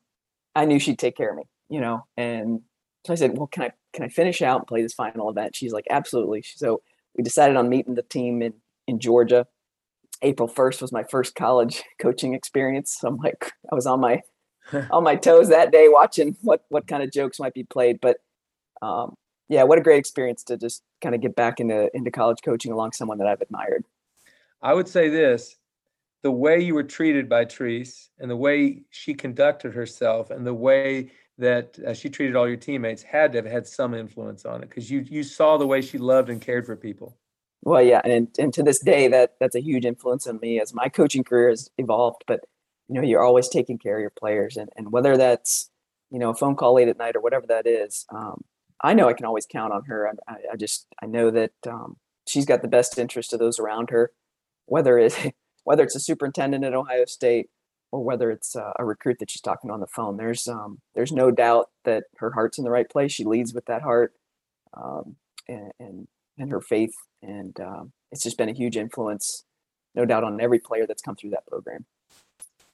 [0.54, 2.04] I knew she'd take care of me, you know.
[2.16, 2.60] And
[3.06, 5.56] so I said, well, can I can I finish out and play this final event?
[5.56, 6.42] She's like, absolutely.
[6.42, 6.82] So
[7.16, 8.54] we decided on meeting the team in
[8.86, 9.46] in Georgia
[10.22, 12.96] April 1st was my first college coaching experience.
[12.98, 14.22] So I'm like, I was on my
[14.90, 18.00] on my toes that day watching what what kind of jokes might be played.
[18.00, 18.18] But
[18.80, 19.16] um,
[19.48, 22.72] yeah, what a great experience to just kind of get back into into college coaching
[22.72, 23.84] along someone that I've admired.
[24.62, 25.56] I would say this:
[26.22, 30.54] the way you were treated by Therese, and the way she conducted herself, and the
[30.54, 34.62] way that uh, she treated all your teammates had to have had some influence on
[34.62, 37.18] it because you you saw the way she loved and cared for people.
[37.62, 40.74] Well, yeah, and and to this day, that that's a huge influence on me as
[40.74, 42.24] my coaching career has evolved.
[42.26, 42.40] But
[42.88, 45.70] you know, you're always taking care of your players, and and whether that's
[46.10, 48.42] you know a phone call late at night or whatever that is, um,
[48.82, 50.08] I know I can always count on her.
[50.28, 51.96] I, I just I know that um,
[52.26, 54.12] she's got the best interest of those around her,
[54.66, 57.50] whether it whether it's a superintendent at Ohio State
[57.92, 60.16] or whether it's a, a recruit that she's talking on the phone.
[60.16, 63.12] There's um, there's no doubt that her heart's in the right place.
[63.12, 64.14] She leads with that heart,
[64.74, 65.16] um,
[65.48, 69.44] and, and and her faith and um, it's just been a huge influence,
[69.94, 71.84] no doubt, on every player that's come through that program.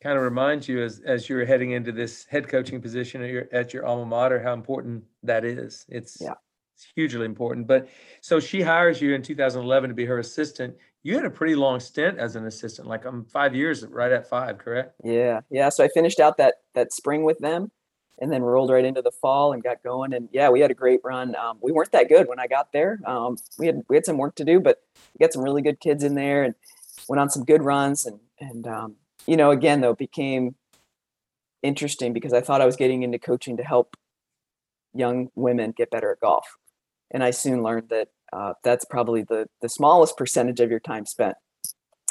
[0.03, 3.49] kind of reminds you as as you're heading into this head coaching position at your
[3.53, 5.85] at your alma mater how important that is.
[5.89, 6.35] It's yeah.
[6.75, 7.67] it's hugely important.
[7.67, 7.89] But
[8.21, 10.77] so she hires you in 2011 to be her assistant.
[11.05, 14.11] You had a pretty long stint as an assistant, like I'm um, five years, right
[14.11, 14.95] at five, correct?
[15.05, 15.69] Yeah, yeah.
[15.69, 17.71] So I finished out that that spring with them,
[18.21, 20.13] and then rolled right into the fall and got going.
[20.13, 21.37] And yeah, we had a great run.
[21.37, 22.99] Um, we weren't that good when I got there.
[23.07, 24.83] Um, we had we had some work to do, but
[25.15, 26.55] we got some really good kids in there and
[27.09, 28.07] went on some good runs.
[28.07, 30.57] And and um, you know, again though, it became
[31.63, 33.97] interesting because I thought I was getting into coaching to help
[34.95, 36.47] young women get better at golf,
[37.11, 41.07] and I soon learned that uh, that's probably the the smallest percentage of your time
[41.07, 41.37] spent,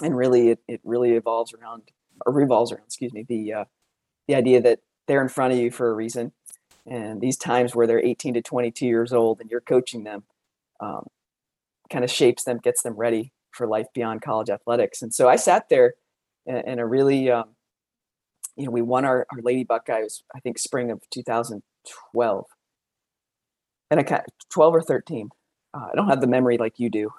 [0.01, 1.83] and really it, it really evolves around
[2.25, 3.65] or revolves around, excuse me, the uh,
[4.27, 6.31] the idea that they're in front of you for a reason.
[6.85, 10.23] And these times where they're 18 to 22 years old and you're coaching them
[10.79, 11.07] um,
[11.89, 15.01] kind of shapes them, gets them ready for life beyond college athletics.
[15.01, 15.95] And so I sat there
[16.45, 17.55] in, in a really, um,
[18.55, 22.45] you know, we won our, our Lady Buckeyes, I think spring of 2012.
[23.89, 25.29] And I got 12 or 13.
[25.73, 27.11] Uh, I don't have the memory like you do,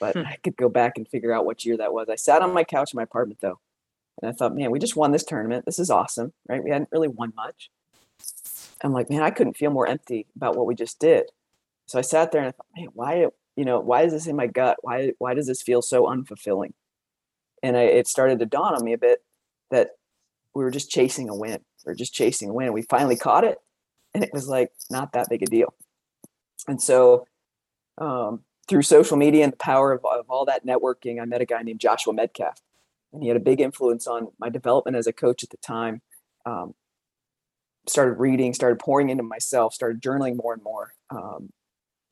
[0.00, 0.26] but hmm.
[0.26, 2.08] I could go back and figure out what year that was.
[2.08, 3.60] I sat on my couch in my apartment though,
[4.22, 5.64] and I thought, man, we just won this tournament.
[5.66, 6.62] This is awesome, right?
[6.62, 7.70] We hadn't really won much.
[8.82, 11.30] I'm like, man, I couldn't feel more empty about what we just did.
[11.86, 14.36] So I sat there and I thought, man, why, you know, why is this in
[14.36, 14.78] my gut?
[14.82, 16.72] Why, why does this feel so unfulfilling?
[17.62, 19.22] And I, it started to dawn on me a bit
[19.70, 19.90] that
[20.54, 21.60] we were just chasing a win.
[21.84, 22.72] We are just chasing a win.
[22.72, 23.58] We finally caught it,
[24.14, 25.74] and it was like not that big a deal.
[26.66, 27.26] And so,
[27.98, 31.44] um, through social media and the power of, of all that networking, I met a
[31.44, 32.56] guy named Joshua Medcalf,
[33.14, 36.02] and he had a big influence on my development as a coach at the time.
[36.44, 36.74] Um,
[37.86, 40.94] started reading, started pouring into myself, started journaling more and more.
[41.10, 41.50] Um,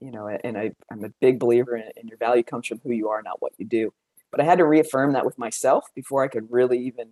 [0.00, 2.92] you know, and I, I'm a big believer in, in, your value comes from who
[2.92, 3.92] you are, not what you do.
[4.30, 7.10] But I had to reaffirm that with myself before I could really even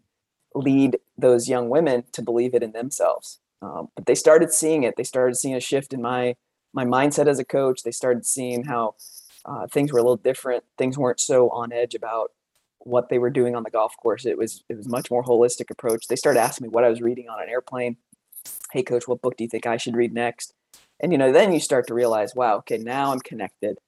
[0.55, 3.39] lead those young women to believe it in themselves.
[3.63, 4.97] Um, but they started seeing it.
[4.97, 6.37] They started seeing a shift in my
[6.73, 7.83] my mindset as a coach.
[7.83, 8.95] They started seeing how
[9.45, 10.65] uh, things were a little different.
[10.79, 12.31] Things weren't so on edge about
[12.81, 14.27] what they were doing on the golf course.
[14.27, 16.07] It was it was much more holistic approach.
[16.07, 17.97] They started asking me what I was reading on an airplane.
[18.73, 20.55] Hey coach, what book do you think I should read next?
[21.01, 23.79] And you know, then you start to realize, wow, okay, now I'm connected.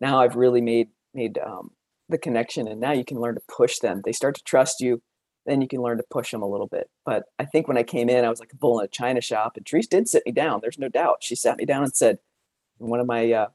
[0.00, 1.70] Now I've really made made um,
[2.08, 4.02] the connection, and now you can learn to push them.
[4.04, 5.02] They start to trust you.
[5.44, 6.88] Then you can learn to push them a little bit.
[7.04, 9.20] But I think when I came in, I was like a bull in a china
[9.20, 10.60] shop, and Therese did sit me down.
[10.62, 11.18] There's no doubt.
[11.20, 12.18] She sat me down and said,
[12.78, 13.48] one of my uh,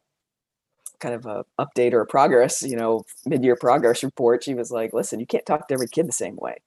[1.00, 4.94] kind of a update or a progress, you know, mid-year progress report, she was like,
[4.94, 6.58] "Listen, you can't talk to every kid the same way."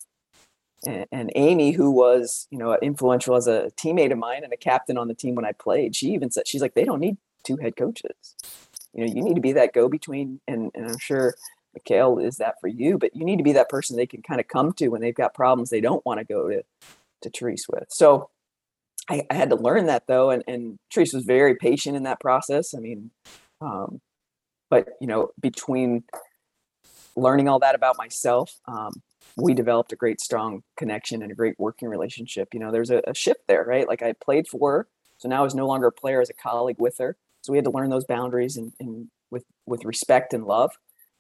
[0.87, 4.57] And, and Amy, who was, you know, influential as a teammate of mine and a
[4.57, 7.19] captain on the team when I played, she even said, "She's like, they don't need
[7.45, 8.37] two head coaches.
[8.95, 11.35] You know, you need to be that go-between." And, and I'm sure
[11.79, 14.41] Mikkel is that for you, but you need to be that person they can kind
[14.41, 16.63] of come to when they've got problems they don't want to go to
[17.23, 17.87] to Therese with.
[17.91, 18.31] So
[19.09, 22.21] I, I, had to learn that though, and, and Therese was very patient in that
[22.21, 22.75] process.
[22.75, 23.11] I mean,
[23.61, 24.01] um,
[24.71, 26.05] but you know between
[27.17, 28.93] learning all that about myself um,
[29.37, 32.55] we developed a great strong connection and a great working relationship.
[32.55, 33.87] You know there's a, a, shift there right?
[33.87, 36.35] Like i played for her so now i was no longer a player as a
[36.35, 37.17] colleague with her.
[37.43, 40.73] So we had to learn those boundaries and, and with with respect and love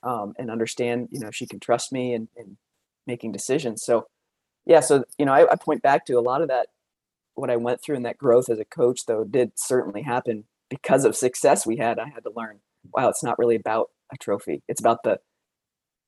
[0.02, 2.56] um, and understand you know she can trust me in, in
[3.06, 3.82] making decisions.
[3.82, 4.06] So
[4.64, 6.68] yeah so you know I, I point back to a lot of that
[7.34, 11.04] what i went through and that growth as a coach though did certainly happen because
[11.04, 11.98] of success we had.
[11.98, 12.60] I had to learn
[12.92, 14.62] wow, it's not really about a trophy.
[14.68, 15.18] It's about the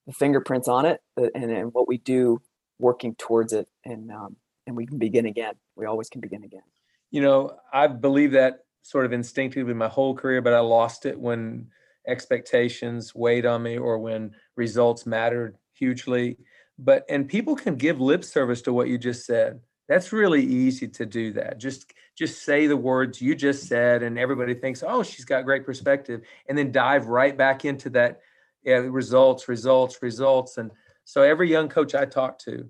[0.06, 2.40] the fingerprints on it and, and what we do
[2.80, 5.54] working towards it and um, and we can begin again.
[5.76, 6.62] We always can begin again.
[7.11, 11.20] You know i believe that sort of instinctively my whole career but i lost it
[11.20, 11.68] when
[12.06, 16.38] expectations weighed on me or when results mattered hugely.
[16.78, 19.61] But and people can give lip service to what you just said.
[19.88, 21.58] That's really easy to do that.
[21.58, 25.64] Just just say the words you just said and everybody thinks oh she's got great
[25.64, 28.20] perspective and then dive right back into that
[28.62, 30.70] yeah, results results results and
[31.05, 32.68] so every young coach i talk to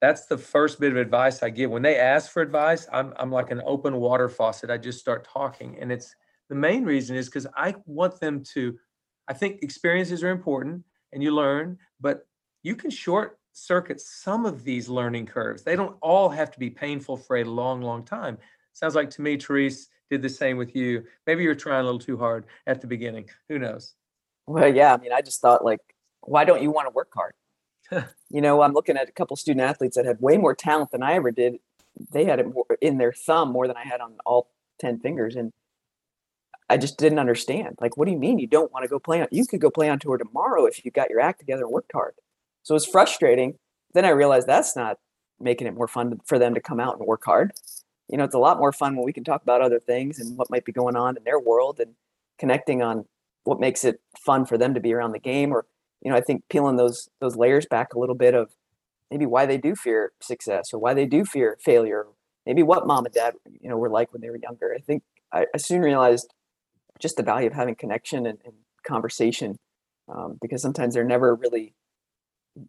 [0.00, 3.30] that's the first bit of advice i give when they ask for advice i'm, I'm
[3.30, 6.14] like an open water faucet i just start talking and it's
[6.48, 8.78] the main reason is because i want them to
[9.28, 12.26] i think experiences are important and you learn but
[12.62, 15.62] you can short circuit some of these learning curves.
[15.62, 18.38] They don't all have to be painful for a long, long time.
[18.72, 21.04] Sounds like to me, Therese did the same with you.
[21.26, 23.28] Maybe you're trying a little too hard at the beginning.
[23.48, 23.94] Who knows?
[24.46, 24.94] Well, yeah.
[24.94, 25.80] I mean, I just thought, like,
[26.20, 27.34] why don't you want to work hard?
[28.30, 31.02] you know, I'm looking at a couple student athletes that had way more talent than
[31.02, 31.56] I ever did.
[32.12, 35.36] They had it more in their thumb more than I had on all 10 fingers.
[35.36, 35.52] And
[36.68, 37.76] I just didn't understand.
[37.80, 39.28] Like, what do you mean you don't want to go play on?
[39.30, 41.92] You could go play on tour tomorrow if you got your act together and worked
[41.92, 42.14] hard.
[42.62, 43.58] So it was frustrating.
[43.94, 44.98] Then I realized that's not
[45.38, 47.52] making it more fun for them to come out and work hard.
[48.08, 50.36] You know, it's a lot more fun when we can talk about other things and
[50.36, 51.94] what might be going on in their world and
[52.38, 53.06] connecting on
[53.44, 55.66] what makes it fun for them to be around the game or
[56.02, 58.50] you know, I think peeling those those layers back a little bit of
[59.10, 62.06] maybe why they do fear success or why they do fear failure,
[62.44, 64.74] maybe what mom and dad you know were like when they were younger.
[64.74, 66.34] I think I, I soon realized
[66.98, 69.58] just the value of having connection and, and conversation
[70.08, 71.74] um, because sometimes they're never really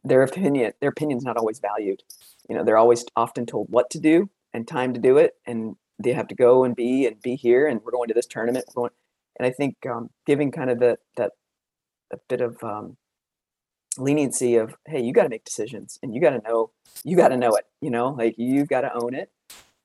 [0.03, 2.03] their opinion their opinion's not always valued.
[2.47, 5.75] You know, they're always often told what to do and time to do it, and
[5.99, 8.65] they have to go and be and be here, and we're going to this tournament.
[8.75, 8.91] Going,
[9.37, 11.31] and I think um, giving kind of the that
[12.11, 12.97] a bit of um,
[13.97, 16.71] leniency of hey you got to make decisions and you got to know
[17.03, 19.31] you got to know it you know like you've got to own it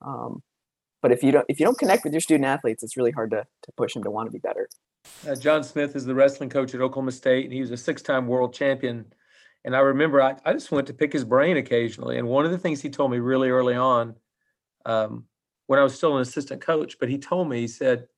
[0.03, 0.43] um,
[1.03, 3.31] but if you don't if you don't connect with your student athletes it's really hard
[3.31, 4.69] to, to push them to want to be better
[5.29, 8.27] uh, john smith is the wrestling coach at oklahoma state and he was a six-time
[8.27, 9.05] world champion
[9.65, 12.51] and i remember I, I just went to pick his brain occasionally and one of
[12.51, 14.15] the things he told me really early on
[14.87, 15.25] um,
[15.67, 18.09] when i was still an assistant coach but he told me he said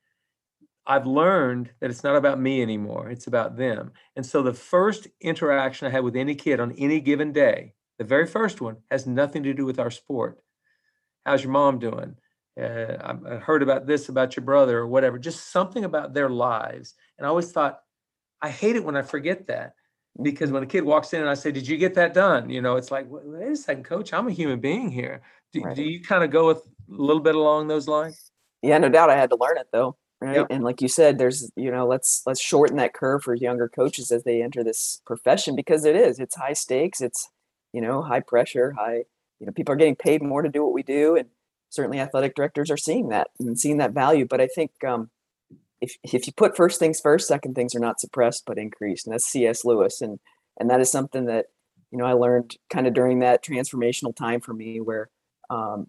[0.87, 3.11] I've learned that it's not about me anymore.
[3.11, 3.93] It's about them.
[4.17, 8.05] And so the first interaction I had with any kid on any given day, the
[8.05, 10.41] very first one, has nothing to do with our sport.
[11.25, 12.17] How's your mom doing?
[12.61, 16.95] Uh, I heard about this about your brother or whatever, just something about their lives.
[17.19, 17.81] And I always thought,
[18.43, 19.75] I hate it when I forget that
[20.23, 22.51] because when a kid walks in and I say, Did you get that done?
[22.51, 25.23] You know, it's like, Wait a second, coach, I'm a human being here.
[25.53, 25.77] Do, right.
[25.77, 28.31] do you kind of go with a little bit along those lines?
[28.63, 29.11] Yeah, no doubt.
[29.11, 30.47] I had to learn it though right yep.
[30.51, 34.11] and like you said there's you know let's let's shorten that curve for younger coaches
[34.11, 37.29] as they enter this profession because it is it's high stakes it's
[37.73, 39.03] you know high pressure high
[39.39, 41.29] you know people are getting paid more to do what we do and
[41.71, 45.11] certainly athletic directors are seeing that and seeing that value but i think um,
[45.81, 49.15] if, if you put first things first second things are not suppressed but increased and
[49.15, 50.19] that's cs lewis and
[50.59, 51.47] and that is something that
[51.91, 55.09] you know i learned kind of during that transformational time for me where
[55.51, 55.89] um,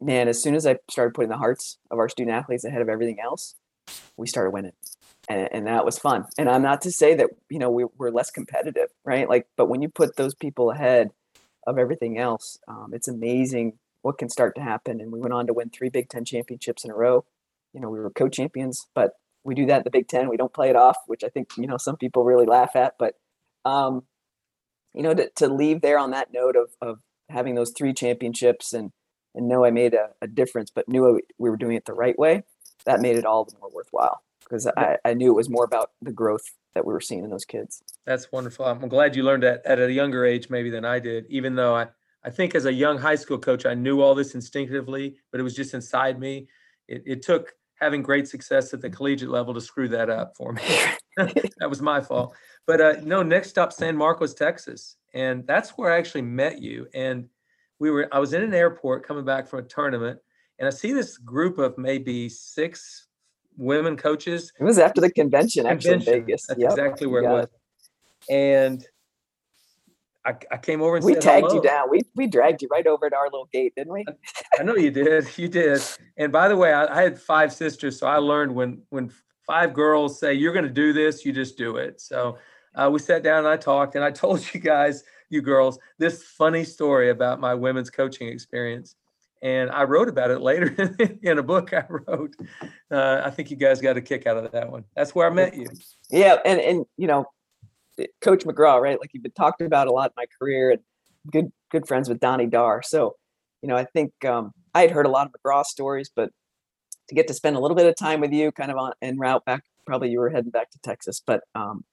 [0.00, 2.88] man, as soon as I started putting the hearts of our student athletes ahead of
[2.88, 3.54] everything else,
[4.16, 4.72] we started winning.
[5.28, 6.24] And, and that was fun.
[6.36, 9.28] And I'm not to say that, you know, we, we're less competitive, right?
[9.28, 11.10] Like, but when you put those people ahead
[11.66, 15.00] of everything else, um, it's amazing what can start to happen.
[15.00, 17.24] And we went on to win three Big Ten championships in a row.
[17.72, 19.12] You know, we were co-champions, but
[19.44, 20.28] we do that in the Big Ten.
[20.28, 22.94] We don't play it off, which I think, you know, some people really laugh at.
[22.98, 23.14] But,
[23.64, 24.02] um,
[24.92, 26.98] you know, to, to leave there on that note of, of
[27.32, 28.92] having those three championships and,
[29.34, 32.18] and know I made a, a difference, but knew we were doing it the right
[32.18, 32.44] way,
[32.84, 35.92] that made it all the more worthwhile because I, I knew it was more about
[36.02, 37.82] the growth that we were seeing in those kids.
[38.04, 38.66] That's wonderful.
[38.66, 41.74] I'm glad you learned that at a younger age, maybe than I did, even though
[41.74, 41.88] I,
[42.24, 45.42] I think as a young high school coach, I knew all this instinctively, but it
[45.42, 46.48] was just inside me.
[46.88, 50.52] It, it took having great success at the collegiate level to screw that up for
[50.52, 50.62] me.
[51.16, 52.34] that was my fault.
[52.66, 54.96] But uh, no, next stop, San Marcos, Texas.
[55.14, 56.86] And that's where I actually met you.
[56.94, 57.28] And
[57.78, 60.20] we were I was in an airport coming back from a tournament,
[60.58, 63.08] and I see this group of maybe six
[63.56, 64.52] women coaches.
[64.58, 65.94] It was after the convention, convention.
[65.94, 66.46] actually in Vegas.
[66.46, 66.70] That's yep.
[66.70, 67.48] exactly where it was.
[68.30, 68.86] And
[70.24, 71.56] I, I came over and we tagged hello.
[71.56, 71.90] you down.
[71.90, 74.04] We we dragged you right over to our little gate, didn't we?
[74.58, 75.26] I know you did.
[75.36, 75.82] You did.
[76.16, 79.10] And by the way, I, I had five sisters, so I learned when when
[79.46, 82.00] five girls say you're going to do this, you just do it.
[82.00, 82.38] So
[82.74, 86.22] uh, we sat down and I talked, and I told you guys you girls this
[86.22, 88.94] funny story about my women's coaching experience.
[89.42, 92.36] And I wrote about it later in a book I wrote.
[92.88, 94.84] Uh, I think you guys got a kick out of that one.
[94.94, 95.66] That's where I met you.
[96.10, 97.26] Yeah, and and you know,
[98.20, 98.98] Coach McGraw, right?
[99.00, 100.80] Like you've been talked about a lot in my career, and
[101.30, 102.82] good good friends with Donnie Dar.
[102.82, 103.16] So,
[103.62, 106.30] you know, I think um, I had heard a lot of McGraw stories, but
[107.08, 109.18] to get to spend a little bit of time with you, kind of on en
[109.18, 111.84] route back, probably you were heading back to Texas, but um,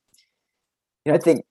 [1.05, 1.45] you know, I think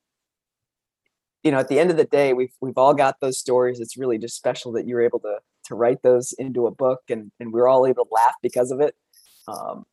[1.45, 3.81] you know, at the end of the day, we've we've all got those stories.
[3.81, 7.01] It's really just special that you were able to to write those into a book,
[7.09, 8.95] and and we are all able to laugh because of it,
[9.47, 9.85] um,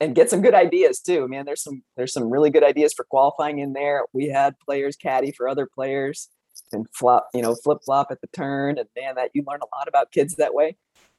[0.00, 1.28] and get some good ideas too.
[1.28, 4.04] Man, there's some there's some really good ideas for qualifying in there.
[4.12, 6.28] We had players caddy for other players
[6.72, 9.76] and flop, you know, flip flop at the turn, and man, that you learn a
[9.76, 10.76] lot about kids that way.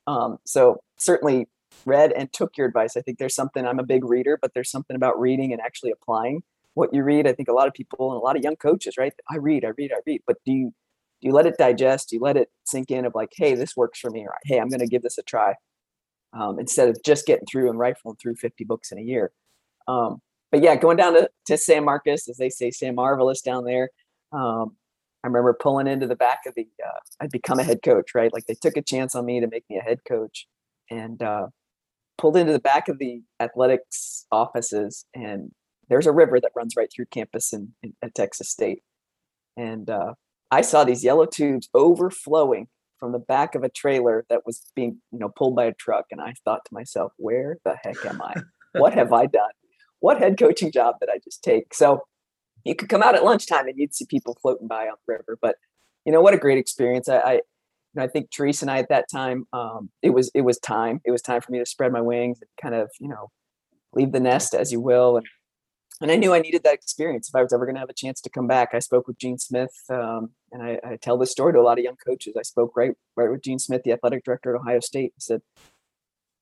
[0.08, 1.48] Um, so certainly
[1.86, 2.96] read and took your advice.
[2.96, 3.66] I think there's something.
[3.66, 7.28] I'm a big reader, but there's something about reading and actually applying what you read.
[7.28, 9.14] I think a lot of people and a lot of young coaches, right?
[9.30, 10.22] I read, I read, I read.
[10.28, 10.74] But do you
[11.22, 12.10] do you let it digest?
[12.10, 14.60] Do you let it sink in of like, hey, this works for me, or hey,
[14.60, 15.56] I'm going to give this a try,
[16.40, 19.32] um, instead of just getting through and rifling through 50 books in a year.
[19.88, 20.22] Um,
[20.52, 23.90] but yeah, going down to, to San Marcos, as they say, San Marvelous down there.
[24.32, 24.76] Um,
[25.24, 26.68] I remember pulling into the back of the.
[26.84, 28.32] Uh, I'd become a head coach, right?
[28.32, 30.48] Like they took a chance on me to make me a head coach,
[30.92, 31.48] and uh,
[32.18, 35.52] pulled into the back of the athletics offices and
[35.90, 38.82] there's a river that runs right through campus in, in at Texas State.
[39.58, 40.14] And uh,
[40.52, 42.68] I saw these yellow tubes overflowing
[43.00, 46.06] from the back of a trailer that was being, you know, pulled by a truck.
[46.12, 48.34] And I thought to myself, where the heck am I?
[48.80, 49.52] what have I done?
[50.00, 51.74] What head coaching job did I just take?
[51.74, 52.04] So
[52.64, 55.38] you could come out at lunchtime and you'd see people floating by on the river.
[55.42, 55.56] But
[56.06, 57.10] you know, what a great experience.
[57.10, 57.42] I, I you
[57.96, 61.02] know, I think Teresa and I at that time, um, it was it was time.
[61.06, 63.30] It was time for me to spread my wings and kind of, you know,
[63.94, 65.26] leave the nest as you will and
[66.02, 67.94] and I knew I needed that experience if I was ever going to have a
[67.94, 68.70] chance to come back.
[68.74, 71.78] I spoke with Gene Smith, um, and I, I, tell this story to a lot
[71.78, 72.36] of young coaches.
[72.38, 75.14] I spoke right right with Gene Smith, the athletic director at Ohio State.
[75.16, 75.42] I said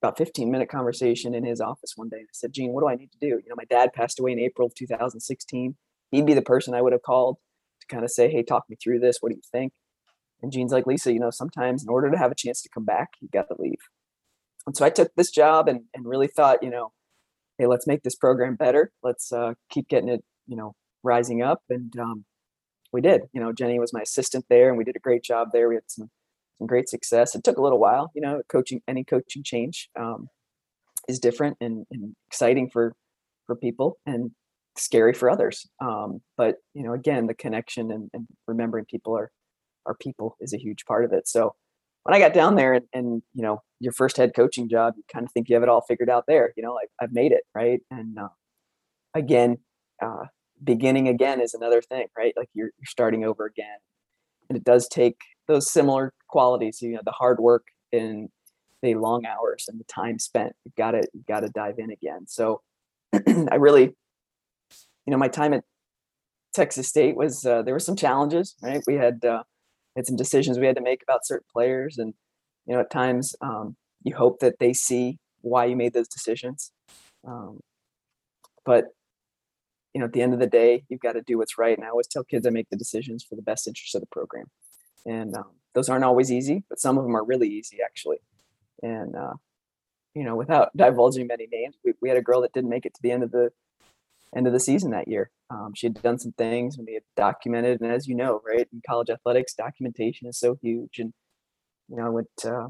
[0.01, 2.17] about 15 minute conversation in his office one day.
[2.17, 3.27] I said, Gene, what do I need to do?
[3.27, 5.75] You know, my dad passed away in April of 2016.
[6.11, 7.37] He'd be the person I would have called
[7.79, 9.17] to kind of say, hey, talk me through this.
[9.21, 9.73] What do you think?
[10.41, 12.83] And Gene's like, Lisa, you know, sometimes in order to have a chance to come
[12.83, 13.79] back, you got to leave.
[14.67, 16.91] And so I took this job and, and really thought, you know,
[17.57, 18.91] hey, let's make this program better.
[19.03, 20.73] Let's uh, keep getting it, you know,
[21.03, 21.61] rising up.
[21.69, 22.25] And um,
[22.91, 23.23] we did.
[23.33, 25.67] You know, Jenny was my assistant there, and we did a great job there.
[25.67, 26.09] We had some
[26.59, 27.35] some great success.
[27.35, 28.11] It took a little while.
[28.15, 30.27] You know, coaching any coaching change um,
[31.07, 32.93] is different and, and, exciting for
[33.45, 34.31] for people and
[34.77, 35.67] scary for others.
[35.81, 39.31] Um, but you know, again, the connection and, and remembering people are
[39.85, 41.27] are people is a huge part of it.
[41.27, 41.55] So
[42.03, 45.03] when I got down there and, and, you know, your first head coaching job, you
[45.11, 47.31] kind of think you have it all figured out there, you know, like I've made
[47.31, 47.43] it.
[47.55, 47.81] Right.
[47.89, 48.29] And, uh,
[49.13, 49.57] again,
[50.01, 50.25] uh,
[50.63, 52.33] beginning again is another thing, right?
[52.35, 53.77] Like you're, you're starting over again
[54.49, 58.29] and it does take those similar qualities, you know, the hard work and
[58.81, 62.25] the long hours and the time spent, You've gotta, you've gotta dive in again.
[62.27, 62.61] So
[63.13, 63.95] I really,
[65.05, 65.63] you know, my time at
[66.53, 68.81] Texas State was, uh, there were some challenges, right?
[68.87, 69.43] We had, uh,
[69.95, 72.13] had some decisions we had to make about certain players and
[72.65, 76.71] you know at times um, you hope that they see why you made those decisions
[77.27, 77.59] um,
[78.65, 78.85] but
[79.93, 81.85] you know at the end of the day you've got to do what's right and
[81.85, 84.45] i always tell kids i make the decisions for the best interest of the program
[85.05, 88.17] and um, those aren't always easy but some of them are really easy actually
[88.81, 89.33] and uh,
[90.15, 92.93] you know without divulging many names we, we had a girl that didn't make it
[92.93, 93.51] to the end of the
[94.35, 95.29] end of the season that year.
[95.49, 97.81] Um, she had done some things and we had documented.
[97.81, 100.99] And as you know, right in college athletics, documentation is so huge.
[100.99, 101.13] And
[101.89, 102.67] you know, I went uh,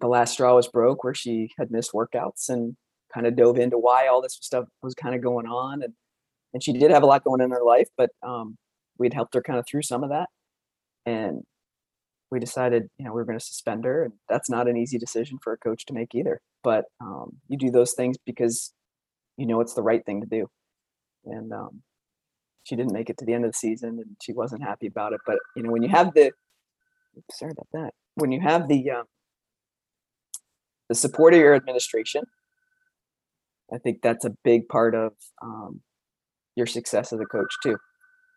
[0.00, 2.76] the last straw was broke where she had missed workouts and
[3.12, 5.82] kind of dove into why all this stuff was kind of going on.
[5.82, 5.94] And
[6.52, 8.56] and she did have a lot going in her life, but um,
[8.98, 10.28] we'd helped her kind of through some of that.
[11.04, 11.42] And
[12.30, 14.98] we decided, you know, we were going to suspend her, and that's not an easy
[14.98, 16.40] decision for a coach to make either.
[16.64, 18.72] But um, you do those things because
[19.36, 20.48] you know it's the right thing to do.
[21.24, 21.82] And um,
[22.64, 25.12] she didn't make it to the end of the season, and she wasn't happy about
[25.12, 25.20] it.
[25.26, 26.32] But you know, when you have the
[27.16, 29.04] oops, sorry about that, when you have the um,
[30.88, 32.24] the support of your administration,
[33.72, 35.12] I think that's a big part of
[35.42, 35.80] um,
[36.54, 37.76] your success as a coach too.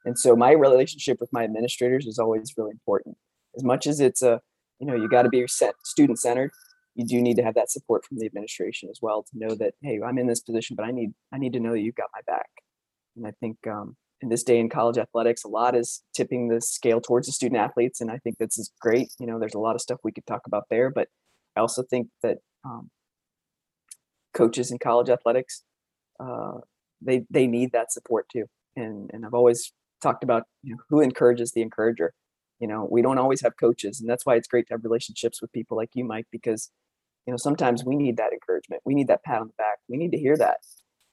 [0.05, 3.17] And so my relationship with my administrators is always really important.
[3.55, 4.41] As much as it's a,
[4.79, 6.51] you know, you got to be student centered
[6.99, 9.73] you do need to have that support from the administration as well to know that
[9.81, 12.09] hey i'm in this position but i need i need to know that you've got
[12.13, 12.49] my back.
[13.15, 16.59] And i think um, in this day in college athletics a lot is tipping the
[16.59, 19.59] scale towards the student athletes and i think this is great you know there's a
[19.59, 21.07] lot of stuff we could talk about there but
[21.55, 22.89] i also think that um,
[24.33, 25.63] coaches in college athletics
[26.19, 26.59] uh,
[27.01, 28.45] they they need that support too.
[28.75, 29.71] And and i've always
[30.01, 32.13] talked about you know, who encourages the encourager.
[32.59, 35.41] You know we don't always have coaches and that's why it's great to have relationships
[35.41, 36.71] with people like you mike because
[37.25, 38.81] you know sometimes we need that encouragement.
[38.85, 39.79] We need that pat on the back.
[39.87, 40.57] We need to hear that.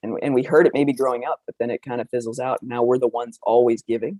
[0.03, 2.59] And, and we heard it maybe growing up but then it kind of fizzles out
[2.61, 4.19] now we're the ones always giving.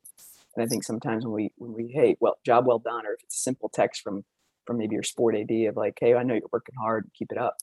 [0.56, 3.24] And i think sometimes when we when we hey well job well done or if
[3.24, 4.26] it's a simple text from
[4.66, 7.38] from maybe your sport ad of like hey i know you're working hard keep it
[7.38, 7.58] up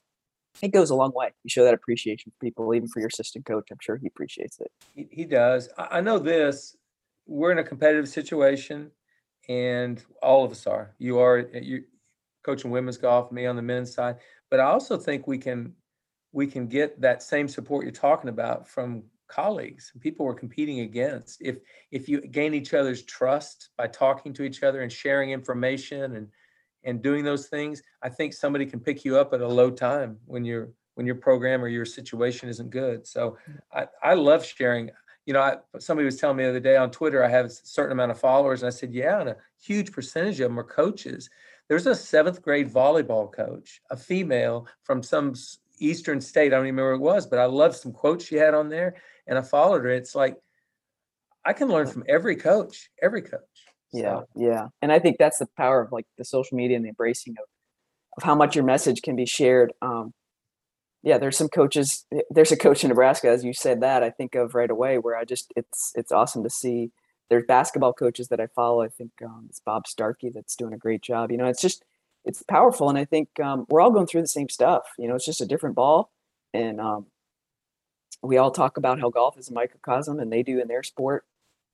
[0.63, 1.31] it goes a long way.
[1.43, 3.69] You show that appreciation for people even for your assistant coach.
[3.71, 4.71] I'm sure he appreciates it.
[4.95, 5.69] He, he does.
[5.77, 6.77] I know this.
[7.27, 8.91] We're in a competitive situation
[9.49, 10.95] and all of us are.
[10.99, 11.85] You are you
[12.45, 14.17] coaching women's golf, me on the men's side.
[14.51, 15.73] But I also think we can
[16.33, 21.41] we can get that same support you're talking about from colleagues people we're competing against.
[21.41, 21.59] If
[21.91, 26.29] if you gain each other's trust by talking to each other and sharing information and
[26.85, 30.19] and doing those things, I think somebody can pick you up at a low time
[30.27, 33.07] when you're when your program or your situation isn't good.
[33.07, 33.37] So
[33.73, 34.91] I, I love sharing.
[35.27, 37.51] You know, I, somebody was telling me the other day on Twitter, I have a
[37.51, 40.65] certain amount of followers, and I said, yeah, and a huge percentage of them are
[40.65, 41.31] coaches
[41.69, 45.35] there's a seventh grade volleyball coach, a female from some
[45.79, 46.53] eastern state.
[46.53, 48.69] I don't even remember what it was, but I loved some quotes she had on
[48.69, 48.97] there,
[49.27, 49.91] and I followed her.
[49.91, 50.37] It's like
[51.45, 53.41] I can learn from every coach, every coach.
[53.93, 54.27] Yeah, so.
[54.35, 57.35] yeah, and I think that's the power of like the social media and the embracing
[57.39, 57.47] of
[58.17, 59.73] of how much your message can be shared.
[59.83, 60.13] Um,
[61.03, 62.07] yeah, there's some coaches.
[62.31, 65.17] There's a coach in Nebraska, as you said that I think of right away, where
[65.17, 66.91] I just it's it's awesome to see
[67.31, 68.83] there's basketball coaches that I follow.
[68.83, 71.31] I think um, it's Bob Starkey that's doing a great job.
[71.31, 71.85] You know, it's just
[72.25, 74.85] it's powerful, and I think um, we're all going through the same stuff.
[74.99, 76.11] You know, it's just a different ball,
[76.53, 77.07] and um,
[78.23, 81.25] we all talk about how golf is a microcosm, and they do in their sport.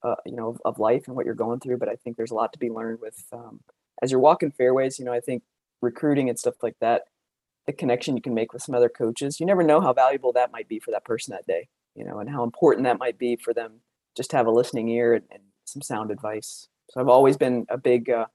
[0.03, 2.31] Uh, you know, of, of, life and what you're going through, but I think there's
[2.31, 3.59] a lot to be learned with um,
[4.01, 4.97] as you're walking fairways.
[4.97, 5.43] You know, I think
[5.79, 7.03] recruiting and stuff like that,
[7.67, 10.51] the connection you can make with some other coaches, you never know how valuable that
[10.51, 11.67] might be for that person that day.
[11.93, 13.81] You know, and how important that might be for them
[14.15, 16.67] just have a listening ear and, and some sound advice.
[16.89, 18.25] So I've always been a big, uh,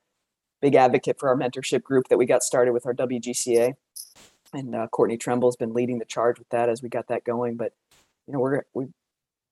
[0.63, 3.75] big advocate for our mentorship group that we got started with our WGCA,
[4.53, 7.57] and uh, Courtney Trimble's been leading the charge with that as we got that going.
[7.57, 7.73] But
[8.27, 8.87] you know, we're we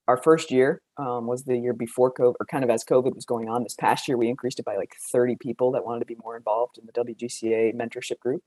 [0.06, 3.24] our first year um, was the year before COVID, or kind of as COVID was
[3.24, 3.62] going on.
[3.62, 6.36] This past year, we increased it by like 30 people that wanted to be more
[6.36, 8.42] involved in the WGCA mentorship group,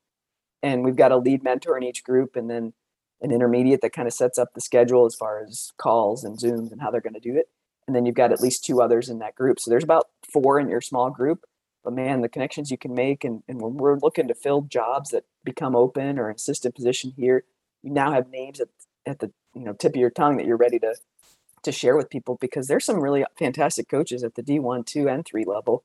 [0.63, 2.73] and we've got a lead mentor in each group, and then
[3.21, 6.71] an intermediate that kind of sets up the schedule as far as calls and zooms
[6.71, 7.49] and how they're going to do it
[7.87, 9.59] and then you've got at least two others in that group.
[9.59, 11.45] So there's about four in your small group.
[11.83, 15.11] But man, the connections you can make, and, and when we're looking to fill jobs
[15.11, 17.45] that become open or assistant position here,
[17.81, 18.67] you now have names at,
[19.05, 20.95] at the you know tip of your tongue that you're ready to
[21.63, 25.25] to share with people because there's some really fantastic coaches at the D1, two, and
[25.25, 25.83] three level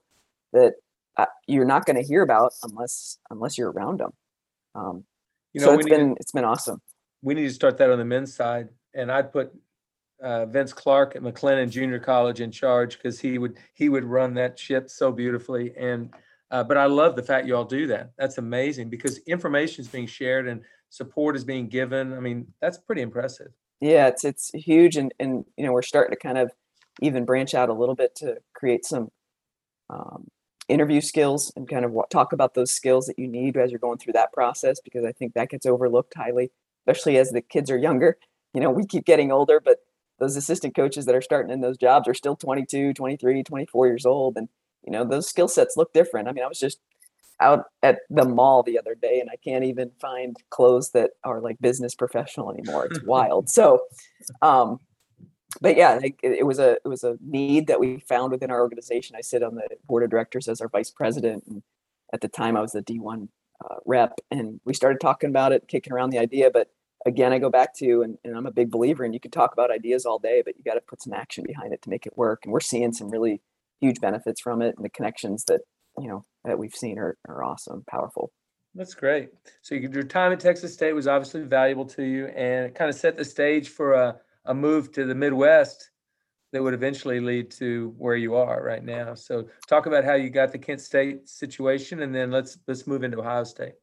[0.52, 0.74] that
[1.16, 4.12] uh, you're not going to hear about unless unless you're around them.
[4.74, 5.04] Um,
[5.52, 6.80] you know, so it's been to, it's been awesome.
[7.22, 9.52] We need to start that on the men's side, and I'd put
[10.22, 14.34] uh, Vince Clark at McLennan Junior College in charge because he would he would run
[14.34, 15.72] that ship so beautifully.
[15.76, 16.10] And
[16.50, 18.12] uh, but I love the fact you all do that.
[18.18, 22.12] That's amazing because information is being shared and support is being given.
[22.12, 23.48] I mean, that's pretty impressive.
[23.80, 26.52] Yeah, it's it's huge, and and you know we're starting to kind of
[27.00, 29.10] even branch out a little bit to create some
[29.90, 30.28] um,
[30.68, 33.98] interview skills and kind of talk about those skills that you need as you're going
[33.98, 36.52] through that process because I think that gets overlooked highly,
[36.86, 38.18] especially as the kids are younger.
[38.54, 39.78] You know, we keep getting older, but
[40.18, 44.06] those assistant coaches that are starting in those jobs are still 22 23 24 years
[44.06, 44.48] old and
[44.84, 46.28] you know those skill sets look different.
[46.28, 46.80] I mean i was just
[47.40, 51.40] out at the mall the other day and i can't even find clothes that are
[51.40, 52.86] like business professional anymore.
[52.86, 53.48] It's wild.
[53.48, 53.80] So
[54.40, 54.78] um
[55.60, 58.60] but yeah it, it, was a it was a need that we found within our
[58.60, 59.16] organization.
[59.16, 61.62] I sit on the board of directors as our vice president and
[62.12, 63.28] at the time i was the d1
[63.64, 66.68] uh, rep and we started talking about it kicking around the idea but
[67.06, 69.52] again, I go back to, and, and I'm a big believer, and you can talk
[69.52, 72.06] about ideas all day, but you got to put some action behind it to make
[72.06, 72.40] it work.
[72.44, 73.40] And we're seeing some really
[73.80, 75.60] huge benefits from it, and the connections that
[75.98, 78.32] you know that we've seen are are awesome, powerful.
[78.74, 79.28] That's great.
[79.60, 82.96] So your time at Texas State was obviously valuable to you, and it kind of
[82.96, 85.90] set the stage for a, a move to the Midwest
[86.52, 89.14] that would eventually lead to where you are right now.
[89.14, 93.02] So talk about how you got the Kent State situation, and then let's let's move
[93.02, 93.74] into Ohio State.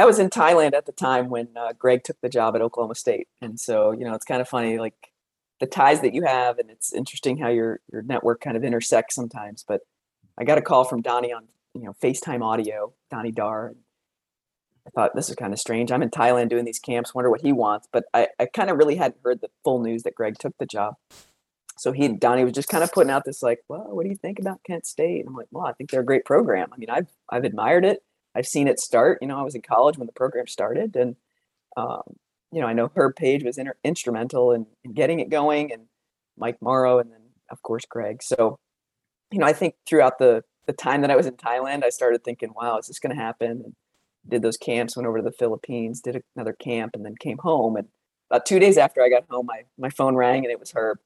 [0.00, 2.94] I was in Thailand at the time when uh, Greg took the job at Oklahoma
[2.94, 4.94] State, and so you know it's kind of funny, like
[5.60, 9.14] the ties that you have, and it's interesting how your your network kind of intersects
[9.14, 9.62] sometimes.
[9.68, 9.82] But
[10.38, 13.74] I got a call from Donnie on you know FaceTime audio, Donnie Dar.
[14.86, 15.92] I thought this is kind of strange.
[15.92, 17.14] I'm in Thailand doing these camps.
[17.14, 20.04] Wonder what he wants, but I, I kind of really hadn't heard the full news
[20.04, 20.94] that Greg took the job.
[21.76, 24.16] So he Donnie was just kind of putting out this like, well, what do you
[24.16, 25.20] think about Kent State?
[25.20, 26.70] And I'm like, well, I think they're a great program.
[26.72, 28.02] I mean, I've I've admired it.
[28.34, 29.18] I've seen it start.
[29.20, 31.16] You know, I was in college when the program started, and
[31.76, 32.02] um,
[32.52, 35.82] you know, I know Herb Page was inter- instrumental in, in, getting it going, and
[36.36, 37.20] Mike Morrow, and then
[37.50, 38.22] of course Greg.
[38.22, 38.58] So,
[39.30, 42.24] you know, I think throughout the the time that I was in Thailand, I started
[42.24, 43.74] thinking, "Wow, is this going to happen?" And
[44.28, 47.76] did those camps, went over to the Philippines, did another camp, and then came home.
[47.76, 47.88] And
[48.30, 50.98] about two days after I got home, my my phone rang, and it was Herb.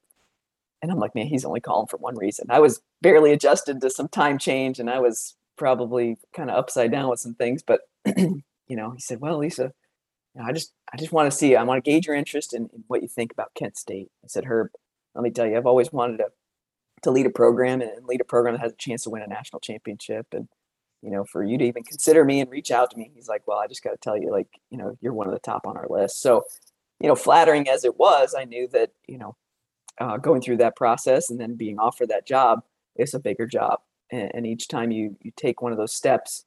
[0.82, 2.46] And I'm like, man, he's only calling for one reason.
[2.50, 6.90] I was barely adjusted to some time change, and I was probably kind of upside
[6.90, 7.62] down with some things.
[7.62, 7.80] But
[8.16, 9.72] you know, he said, "Well, Lisa,
[10.34, 11.56] you know, I just I just want to see.
[11.56, 14.28] I want to gauge your interest in, in, what you think about Kent State." I
[14.28, 14.68] said, "Herb,
[15.14, 16.28] let me tell you, I've always wanted to
[17.02, 19.26] to lead a program and lead a program that has a chance to win a
[19.26, 20.48] national championship." And
[21.02, 23.42] you know, for you to even consider me and reach out to me, he's like,
[23.46, 25.66] "Well, I just got to tell you, like, you know, you're one of the top
[25.66, 26.44] on our list." So,
[27.00, 29.36] you know, flattering as it was, I knew that you know,
[30.00, 32.60] uh, going through that process and then being offered that job
[32.96, 33.80] is a bigger job
[34.14, 36.44] and, each time you you take one of those steps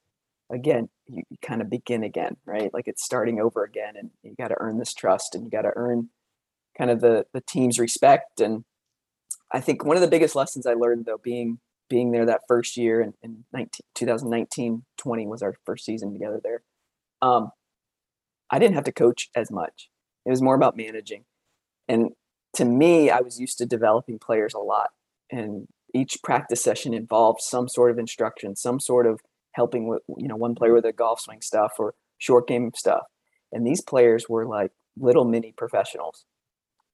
[0.50, 2.72] again you, you kind of begin again right?
[2.72, 5.62] Like it's starting over again and you got to earn this trust and you got
[5.62, 6.08] to earn
[6.78, 8.64] kind of the the team's respect and
[9.52, 11.58] i think one of the biggest lessons i learned though being
[11.90, 16.40] being there that first year in, in 19, 2019 20 was our first season together
[16.42, 16.62] there
[17.20, 17.50] um,
[18.50, 19.90] i didn't have to coach as much.
[20.24, 21.24] It was more about managing
[21.88, 22.10] and
[22.54, 24.90] to me i was used to developing players a lot
[25.30, 29.20] and each practice session involved some sort of instruction, some sort of
[29.52, 33.04] helping with you know one player with a golf swing stuff or short game stuff.
[33.52, 36.24] And these players were like little mini professionals.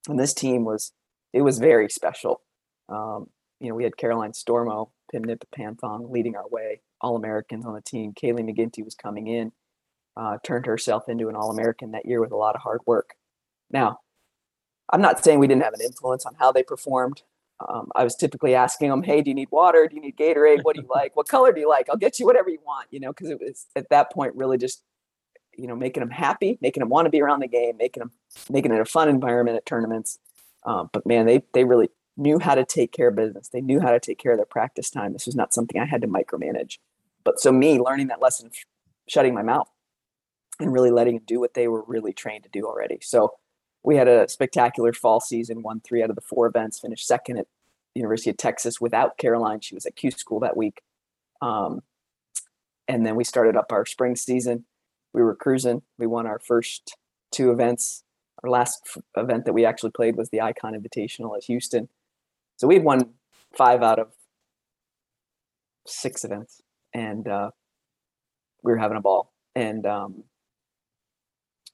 [0.09, 0.93] And this team was
[1.33, 2.43] it was very special.
[2.89, 3.29] Um,
[3.61, 7.81] you know, we had Karoline Stormo, Pimnipa Panthong leading our way, All Americans on the
[7.81, 8.13] team.
[8.13, 9.53] Kaylee McGinty was coming in,
[10.17, 13.15] uh, turned herself into an All American that year with a lot of hard work.
[13.71, 14.01] Now,
[14.93, 17.23] I'm not saying we didn't have an influence on how they performed.
[17.69, 19.87] Um, I was typically asking them, "Hey, do you need water?
[19.89, 20.63] Do you need Gatorade?
[20.63, 21.17] What do you like?
[21.17, 21.89] What color do you like?
[21.89, 24.59] I'll get you whatever you want." You know, because it was at that point really
[24.59, 24.83] just,
[25.57, 28.13] you know, making them happy, making them want to be around the game, making them
[28.51, 30.19] making it a fun environment at tournaments.
[30.65, 33.49] Um, but man, they they really knew how to take care of business.
[33.49, 35.13] They knew how to take care of their practice time.
[35.13, 36.79] This was not something I had to micromanage.
[37.25, 38.51] But so me learning that lesson,
[39.09, 39.69] shutting my mouth,
[40.61, 42.99] and really letting them do what they were really trained to do already.
[43.03, 43.35] So
[43.85, 47.39] we had a spectacular fall season, won three out of the four events, finished second
[47.39, 47.47] at
[47.95, 49.63] University of Texas without Karoline.
[49.63, 50.83] She was at Q school that week.
[51.43, 51.83] Um,
[52.89, 54.65] and then we started up our spring season.
[55.13, 55.83] We were cruising.
[55.99, 56.97] We won our first
[57.31, 58.03] two events.
[58.43, 61.89] Our last f- event that we actually played was the Icon Invitational at Houston.
[62.57, 63.11] So we had won
[63.57, 64.09] five out of
[65.87, 66.63] six events,
[66.93, 67.51] and uh,
[68.63, 69.33] we were having a ball.
[69.55, 70.25] And um,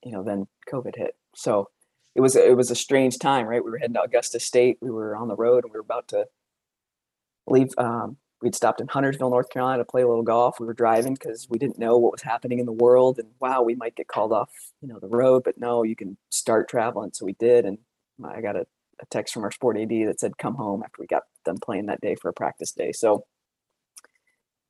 [0.05, 1.17] you know, then COVID hit.
[1.35, 1.71] So
[2.15, 3.65] it was it was a strange time, right?
[3.65, 4.79] We were heading to Augusta State.
[4.81, 6.27] We were on the road, and we were about to
[7.47, 7.71] leave.
[7.79, 10.59] Um, we'd stopped in Huntersville, North Carolina, to play a little golf.
[10.59, 13.63] We were driving because we didn't know what was happening in the world, and wow,
[13.63, 14.51] we might get called off,
[14.81, 15.43] you know, the road.
[15.45, 17.11] But no, you can start traveling.
[17.13, 17.79] So we did, and
[18.25, 18.67] I got a,
[19.01, 21.87] a text from our sport AD that said, "Come home." After we got done playing
[21.87, 23.25] that day for a practice day, so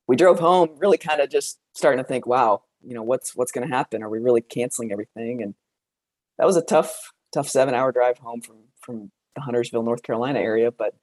[0.07, 3.53] we drove home, really kind of just starting to think, "Wow, you know, what's what's
[3.53, 4.03] going to happen?
[4.03, 5.55] Are we really canceling everything?" And
[6.37, 10.41] that was a tough tough seven hour drive home from from the Huntersville, North Carolina
[10.41, 10.71] area.
[10.71, 10.95] But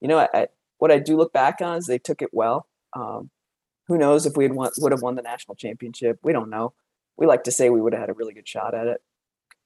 [0.00, 0.46] you know, I, I,
[0.78, 2.66] what I do look back on is they took it well.
[2.94, 3.30] Um,
[3.86, 6.18] who knows if we would have won the national championship?
[6.22, 6.74] We don't know.
[7.16, 9.02] We like to say we would have had a really good shot at it,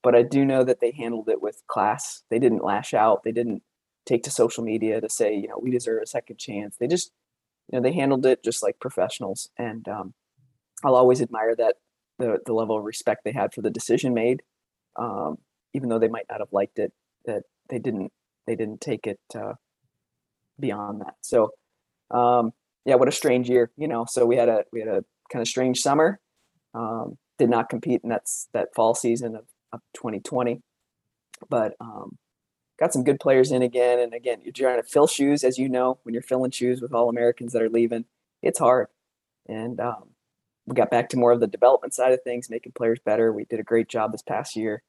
[0.02, 2.22] but I do know that they handled it with class.
[2.30, 3.22] They didn't lash out.
[3.22, 3.62] They didn't
[4.06, 6.76] take to social media to say, you know, we deserve a second chance.
[6.76, 7.12] They just,
[7.70, 9.48] you know, they handled it just like professionals.
[9.58, 10.14] And um,
[10.84, 11.76] I'll always admire that
[12.18, 14.42] the the level of respect they had for the decision made.
[14.96, 15.38] Um,
[15.74, 16.92] even though they might not have liked it,
[17.26, 18.12] that they didn't
[18.46, 19.54] they didn't take it uh,
[20.58, 21.14] beyond that.
[21.20, 21.50] So
[22.10, 22.52] um,
[22.84, 24.06] yeah, what a strange year, you know.
[24.08, 26.20] So we had a we had a kind of strange summer.
[26.74, 30.62] Um, did not compete in that that fall season of, of 2020,
[31.48, 32.18] but um,
[32.78, 33.98] got some good players in again.
[33.98, 36.92] And again, you're trying to fill shoes, as you know, when you're filling shoes with
[36.92, 38.04] all Americans that are leaving,
[38.42, 38.88] it's hard.
[39.48, 40.10] And um,
[40.66, 43.32] we got back to more of the development side of things, making players better.
[43.32, 44.82] We did a great job this past year.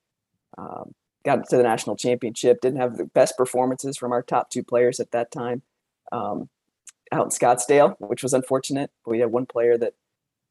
[0.58, 0.94] Um,
[1.24, 2.62] got to the national championship.
[2.62, 5.64] Didn't have the best performances from our top two players at that time
[6.12, 6.50] um,
[7.12, 8.92] out in Scottsdale, which was unfortunate.
[9.06, 9.94] We had one player that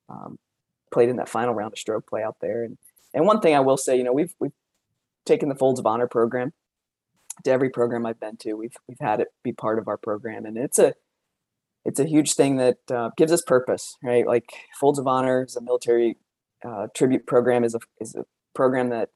[0.08, 0.38] um,
[0.92, 2.64] played in that final round of stroke play out there.
[2.64, 2.78] And
[3.14, 4.52] and one thing I will say, you know, we've we've
[5.24, 6.52] taken the Folds of Honor program
[7.44, 8.54] to every program I've been to.
[8.54, 10.94] We've we've had it be part of our program, and it's a
[11.84, 14.26] it's a huge thing that uh, gives us purpose, right?
[14.26, 14.46] Like
[14.78, 16.16] Folds of Honor is a military
[16.64, 18.24] uh, tribute program is a is a
[18.54, 19.10] program that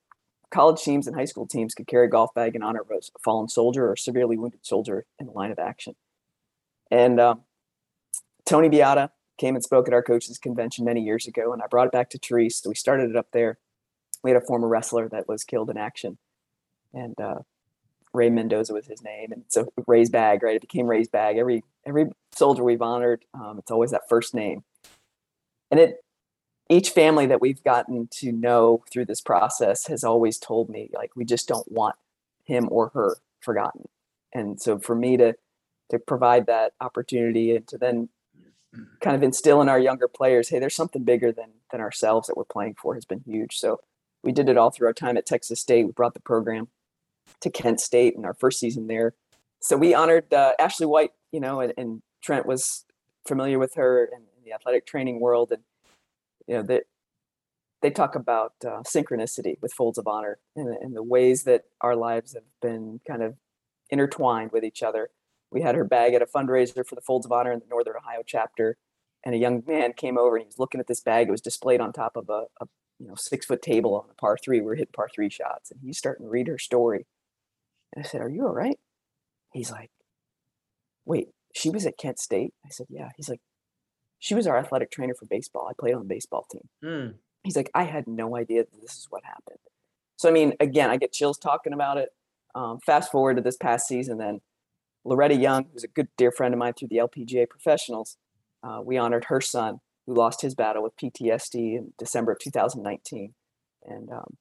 [0.50, 3.00] college teams and high school teams could carry a golf bag in honor of a
[3.22, 5.94] fallen soldier or severely wounded soldier in the line of action.
[6.90, 7.42] And um,
[8.46, 11.86] Tony Beata came and spoke at our coaches convention many years ago, and I brought
[11.86, 12.62] it back to Therese.
[12.66, 13.58] We started it up there.
[14.22, 16.18] We had a former wrestler that was killed in action,
[16.92, 17.40] and uh,
[18.12, 20.56] Ray Mendoza was his name, and so Ray's bag, right?
[20.56, 21.36] It became Ray's bag.
[21.36, 24.64] Every every soldier we've honored, um, it's always that first name,
[25.70, 26.02] and it
[26.68, 31.16] each family that we've gotten to know through this process has always told me like
[31.16, 31.96] we just don't want
[32.44, 33.88] him or her forgotten.
[34.32, 35.34] And so for me to
[35.90, 38.10] to provide that opportunity and to then
[39.00, 42.36] kind of instill in our younger players hey there's something bigger than than ourselves that
[42.36, 43.56] we're playing for has been huge.
[43.56, 43.80] So
[44.22, 45.84] we did it all through our time at texas state.
[45.84, 46.68] We brought the program
[47.40, 49.14] to kent state in our first season there.
[49.60, 52.84] So we honored uh, ashley white you know and, and trent was
[53.26, 55.62] familiar with her in, in the athletic training world and
[56.48, 56.84] you know that
[57.82, 61.94] they talk about uh, synchronicity with folds of honor and, and, the ways that our
[61.94, 63.36] lives have been kind of
[63.88, 65.10] intertwined with each other.
[65.52, 67.94] We had her bag at a fundraiser for the Folds of Honor in the Northern
[67.96, 68.76] Ohio chapter,
[69.24, 71.28] and a young man came over and he was looking at this bag.
[71.28, 72.66] It was displayed on top of a, a
[72.98, 74.60] you know six foot table on a par three.
[74.60, 77.06] We were hitting par three shots, and he's starting to read her story.
[77.94, 78.78] And I said, "Are you all right?"
[79.52, 79.90] He's like,
[81.06, 83.40] "Wait, she was at Kent State." I said, "Yeah." He's like,
[84.18, 85.68] she was our athletic trainer for baseball.
[85.68, 86.68] I played on the baseball team.
[86.84, 87.14] Mm.
[87.44, 89.58] He's like, I had no idea that this is what happened.
[90.16, 92.10] So, I mean, again, I get chills talking about it.
[92.54, 94.40] Um, fast forward to this past season, then
[95.04, 98.16] Loretta Young, who's a good dear friend of mine through the LPGA professionals,
[98.62, 103.34] uh, we honored her son who lost his battle with PTSD in December of 2019.
[103.86, 104.36] And um,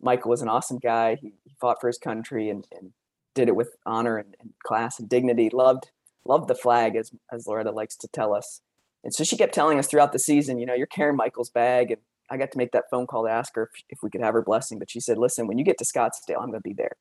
[0.00, 1.16] Michael was an awesome guy.
[1.16, 2.92] He, he fought for his country and, and,
[3.34, 5.50] did it with honor and, and class and dignity.
[5.52, 5.90] Loved
[6.24, 8.62] loved the flag, as as Loretta likes to tell us.
[9.06, 11.92] And so she kept telling us throughout the season, you know, you're carrying Michael's bag,
[11.92, 14.20] and I got to make that phone call to ask her if, if we could
[14.20, 14.80] have her blessing.
[14.80, 16.96] But she said, "Listen, when you get to Scottsdale, I'm going to be there."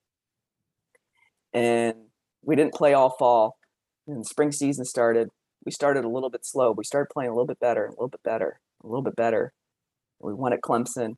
[1.52, 1.96] And
[2.44, 3.58] we didn't play all fall.
[4.06, 5.30] And spring season started.
[5.66, 6.72] We started a little bit slow.
[6.78, 9.52] We started playing a little bit better, a little bit better, a little bit better.
[10.20, 11.16] We won at Clemson,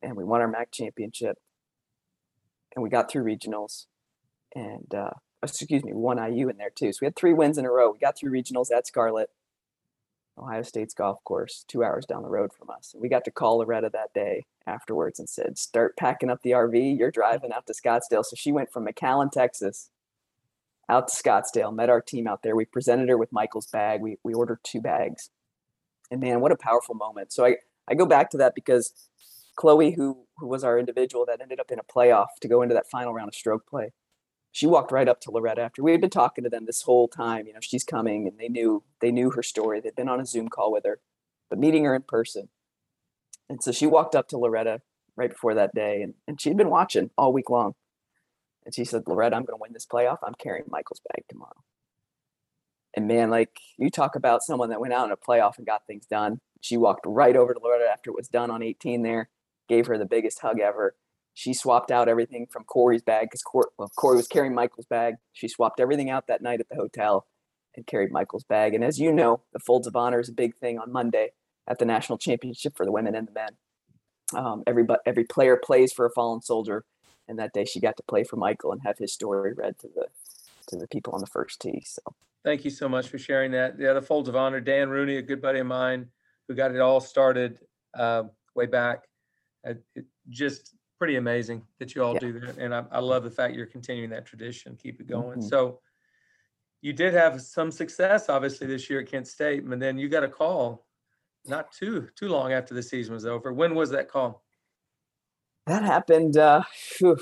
[0.00, 1.36] and we won our MAC championship,
[2.74, 3.84] and we got through regionals,
[4.54, 5.10] and uh,
[5.42, 6.90] excuse me, won IU in there too.
[6.90, 7.90] So we had three wins in a row.
[7.92, 9.28] We got through regionals at Scarlet,
[10.38, 12.94] Ohio State's golf course, two hours down the road from us.
[12.98, 16.98] We got to call Loretta that day afterwards and said, "Start packing up the RV.
[16.98, 19.90] You're driving out to Scottsdale." So she went from McAllen, Texas,
[20.88, 21.74] out to Scottsdale.
[21.74, 22.56] Met our team out there.
[22.56, 24.00] We presented her with Michael's bag.
[24.00, 25.30] We we ordered two bags,
[26.10, 27.32] and man, what a powerful moment.
[27.32, 27.56] So I
[27.86, 28.92] I go back to that because
[29.56, 32.74] Chloe, who who was our individual that ended up in a playoff to go into
[32.74, 33.92] that final round of stroke play,
[34.54, 37.08] she walked right up to Loretta after we had been talking to them this whole
[37.08, 37.48] time.
[37.48, 39.80] You know, she's coming, and they knew they knew her story.
[39.80, 41.00] They'd been on a Zoom call with her,
[41.50, 42.48] but meeting her in person.
[43.48, 44.80] And so she walked up to Loretta
[45.16, 47.74] right before that day, and, and she'd been watching all week long.
[48.64, 50.18] And she said, Loretta, I'm going to win this playoff.
[50.22, 51.64] I'm carrying Michael's bag tomorrow.
[52.96, 55.84] And man, like you talk about someone that went out in a playoff and got
[55.88, 56.38] things done.
[56.60, 59.30] She walked right over to Loretta after it was done on 18 there,
[59.68, 60.94] gave her the biggest hug ever
[61.34, 65.16] she swapped out everything from Corey's bag because Corey, well, Corey was carrying Michael's bag.
[65.32, 67.26] She swapped everything out that night at the hotel
[67.76, 68.72] and carried Michael's bag.
[68.72, 71.32] And as you know, the folds of honor is a big thing on Monday
[71.66, 73.50] at the national championship for the women and the men.
[74.34, 76.84] Um, every every player plays for a fallen soldier,
[77.28, 79.88] and that day she got to play for Michael and have his story read to
[79.94, 80.06] the
[80.68, 81.82] to the people on the first tee.
[81.84, 82.02] So
[82.44, 83.74] thank you so much for sharing that.
[83.78, 84.60] Yeah, the folds of honor.
[84.60, 86.08] Dan Rooney, a good buddy of mine,
[86.48, 87.58] who got it all started
[87.94, 88.24] uh,
[88.54, 89.04] way back.
[89.68, 89.74] Uh,
[90.30, 90.74] just
[91.04, 92.20] pretty amazing that you all yeah.
[92.20, 92.56] do that.
[92.56, 95.40] And I, I, love the fact you're continuing that tradition, keep it going.
[95.40, 95.48] Mm-hmm.
[95.48, 95.80] So
[96.80, 100.24] you did have some success, obviously, this year at Kent State, and then you got
[100.24, 100.86] a call
[101.44, 103.52] not too too long after the season was over.
[103.52, 104.42] When was that call?
[105.66, 106.62] That happened uh,
[106.96, 107.18] whew,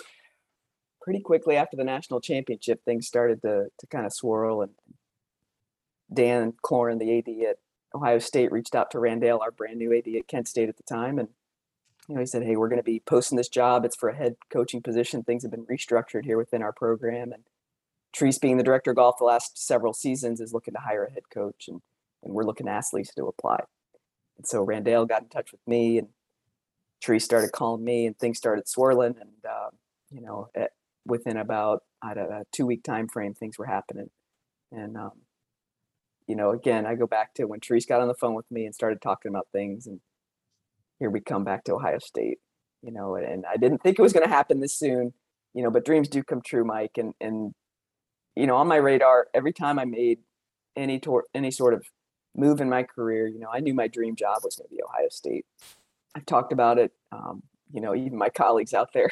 [1.01, 2.85] pretty quickly after the national championship.
[2.85, 4.70] Things started to to kind of swirl, and
[6.14, 7.57] Dan Cloran, the AD at
[7.97, 10.85] Ohio State, reached out to Randale, our brand new AD at Kent State at the
[10.85, 11.30] time, and
[12.12, 13.86] you know, he said, "Hey, we're going to be posting this job.
[13.86, 15.22] It's for a head coaching position.
[15.22, 17.44] Things have been restructured here within our program, and
[18.14, 21.10] Therese, being the director of golf the last several seasons, is looking to hire a
[21.10, 21.80] head coach, and
[22.22, 23.60] and we're looking to Lisa to apply."
[24.36, 26.08] And so Randale got in touch with me, and
[27.02, 29.70] Therese started calling me, and things started swirling, and uh,
[30.10, 30.72] you know, at,
[31.06, 34.10] within about I don't know, a two week time frame, things were happening,
[34.70, 35.12] and um,
[36.26, 38.66] you know, again, I go back to when Therese got on the phone with me
[38.66, 40.00] and started talking about things, and
[41.03, 42.38] here we come back to Ohio State,
[42.80, 45.12] you know, and I didn't think it was going to happen this soon,
[45.53, 46.92] you know, but dreams do come true, Mike.
[46.96, 47.53] And, and,
[48.36, 50.20] you know, on my radar, every time I made
[50.76, 51.84] any tor- any sort of
[52.36, 54.80] move in my career, you know, I knew my dream job was going to be
[54.80, 55.44] Ohio State.
[56.14, 57.42] I've talked about it, um,
[57.72, 59.11] you know, even my colleagues out there,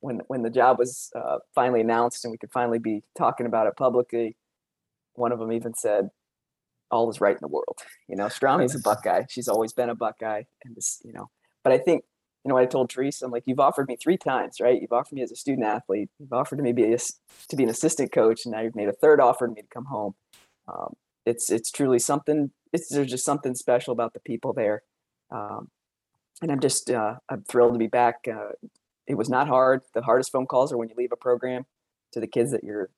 [0.00, 3.66] when when the job was uh, finally announced and we could finally be talking about
[3.66, 4.38] it publicly,
[5.16, 6.08] one of them even said,
[6.94, 7.78] all is right in the world.
[8.08, 9.24] You know, Strami's a Buckeye.
[9.28, 11.28] She's always been a Buckeye, and this, you know.
[11.64, 12.04] But I think,
[12.44, 14.80] you know, I told Teresa, I'm like, you've offered me three times, right?
[14.80, 16.10] You've offered me as a student athlete.
[16.18, 16.98] You've offered me be a,
[17.48, 19.68] to be an assistant coach, and now you've made a third offer to me to
[19.68, 20.14] come home.
[20.68, 20.94] Um,
[21.26, 22.52] it's it's truly something.
[22.72, 24.82] It's there's just something special about the people there,
[25.30, 25.70] um,
[26.42, 28.26] and I'm just uh, I'm thrilled to be back.
[28.28, 28.52] Uh,
[29.06, 29.82] it was not hard.
[29.94, 31.66] The hardest phone calls are when you leave a program
[32.12, 32.88] to the kids that you're,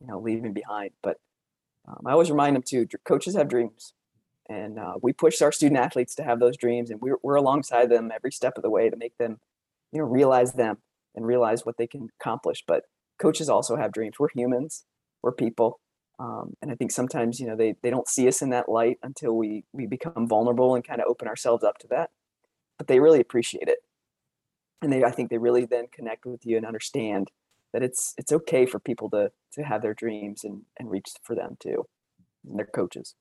[0.00, 0.90] you know, leaving behind.
[1.02, 1.18] But
[1.86, 2.86] um, I always remind them too.
[3.04, 3.94] Coaches have dreams,
[4.48, 7.88] and uh, we push our student athletes to have those dreams, and we're we're alongside
[7.88, 9.38] them every step of the way to make them,
[9.92, 10.78] you know, realize them
[11.14, 12.64] and realize what they can accomplish.
[12.66, 12.84] But
[13.18, 14.18] coaches also have dreams.
[14.18, 14.84] We're humans.
[15.22, 15.80] We're people.
[16.18, 18.98] Um, and I think sometimes you know they they don't see us in that light
[19.02, 22.10] until we we become vulnerable and kind of open ourselves up to that.
[22.78, 23.78] But they really appreciate it,
[24.80, 27.30] and they I think they really then connect with you and understand
[27.72, 31.34] that it's it's okay for people to to have their dreams and and reach for
[31.34, 31.84] them too
[32.48, 33.14] and their coaches.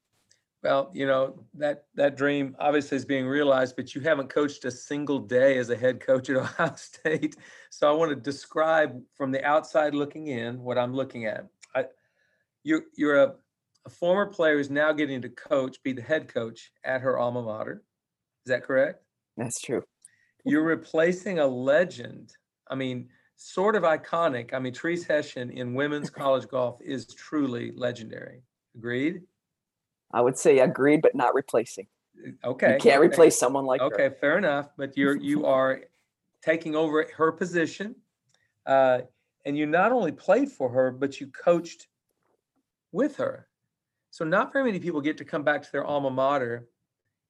[0.64, 4.72] Well you know that that dream obviously is being realized but you haven't coached a
[4.72, 7.36] single day as a head coach at ohio state.
[7.70, 11.48] So i want to describe from the outside looking in what i'm looking at.
[11.76, 11.86] I,
[12.64, 13.34] you're you're a,
[13.86, 17.42] a former player who's now getting to coach be the head coach at her alma
[17.42, 17.84] mater.
[18.46, 19.04] Is that correct?
[19.38, 19.84] That's true.
[20.46, 22.34] You're replacing a legend.
[22.70, 23.10] I mean
[23.42, 24.54] sort of iconic.
[24.54, 28.44] I mean, Therese Hession in women's college golf is truly legendary.
[28.76, 29.22] Agreed?
[30.14, 31.88] I would say agreed, but not replacing.
[32.44, 32.74] Okay.
[32.74, 32.98] You can't okay.
[33.00, 34.08] replace someone like okay, her.
[34.10, 34.70] Okay, fair enough.
[34.78, 35.82] But you're you are
[36.44, 37.96] taking over her position.
[38.66, 39.02] Uh,
[39.46, 41.88] and you not only played for her, but you coached
[42.92, 43.48] with her.
[44.12, 46.68] So not very many people get to come back to their alma mater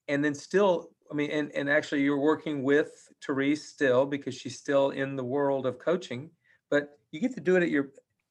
[0.10, 4.58] and then still, I mean, and, and actually you're working with Therese still because she's
[4.58, 6.30] still in the world of coaching,
[6.70, 7.90] but you get to do it at your,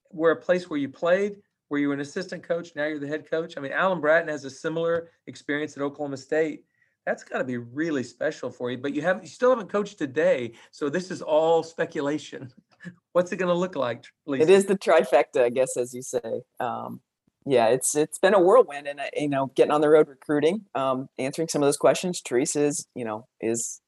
[0.08, 1.36] where a place where you played,
[1.68, 3.54] where you were an assistant coach, now you're the head coach.
[3.56, 6.64] I mean, Alan Bratton has a similar experience at Oklahoma State.
[7.04, 9.98] That's got to be really special for you, but you have you still haven't coached
[9.98, 12.52] today, so this is all speculation.
[13.12, 14.04] What's it going to look like?
[14.26, 14.42] Lisa?
[14.42, 16.42] It is the trifecta, I guess, as you say.
[16.60, 17.00] Um,
[17.46, 20.66] yeah, it's it's been a whirlwind, and uh, you know, getting on the road recruiting,
[20.74, 22.20] um, answering some of those questions.
[22.20, 23.80] Teresa is, you know, is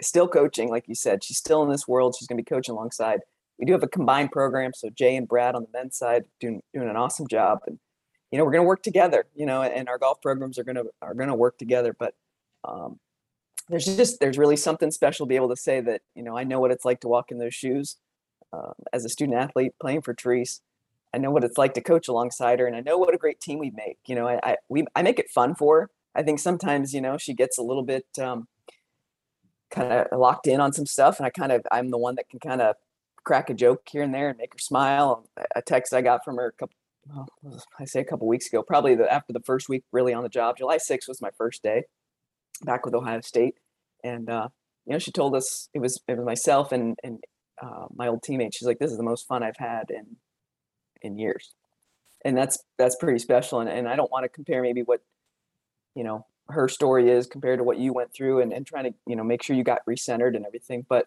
[0.00, 1.24] still coaching, like you said.
[1.24, 2.14] She's still in this world.
[2.16, 3.20] She's going to be coaching alongside.
[3.58, 6.62] We do have a combined program, so Jay and Brad on the men's side doing
[6.72, 7.78] doing an awesome job, and
[8.30, 9.26] you know, we're going to work together.
[9.34, 11.96] You know, and our golf programs are going to are going to work together.
[11.98, 12.14] But
[12.64, 13.00] um,
[13.68, 16.44] there's just there's really something special to be able to say that you know I
[16.44, 17.96] know what it's like to walk in those shoes
[18.52, 20.60] uh, as a student athlete playing for Teresa
[21.14, 23.40] I know what it's like to coach alongside her, and I know what a great
[23.40, 23.98] team we make.
[24.06, 25.90] You know, I I, we, I make it fun for her.
[26.14, 28.48] I think sometimes you know she gets a little bit um,
[29.70, 32.28] kind of locked in on some stuff, and I kind of I'm the one that
[32.28, 32.76] can kind of
[33.24, 35.28] crack a joke here and there and make her smile.
[35.54, 36.74] A text I got from her a couple,
[37.08, 37.28] well,
[37.78, 40.28] I say a couple weeks ago, probably the, after the first week really on the
[40.28, 40.56] job.
[40.58, 41.84] July 6th was my first day
[42.64, 43.56] back with Ohio State,
[44.04, 44.48] and uh,
[44.86, 47.22] you know she told us it was it was myself and and
[47.60, 48.54] uh, my old teammate.
[48.54, 50.16] She's like, "This is the most fun I've had in
[51.02, 51.54] in years.
[52.24, 55.00] And that's that's pretty special and, and i don't want to compare maybe what
[55.96, 58.94] you know her story is compared to what you went through and, and trying to
[59.08, 61.06] you know make sure you got recentered and everything but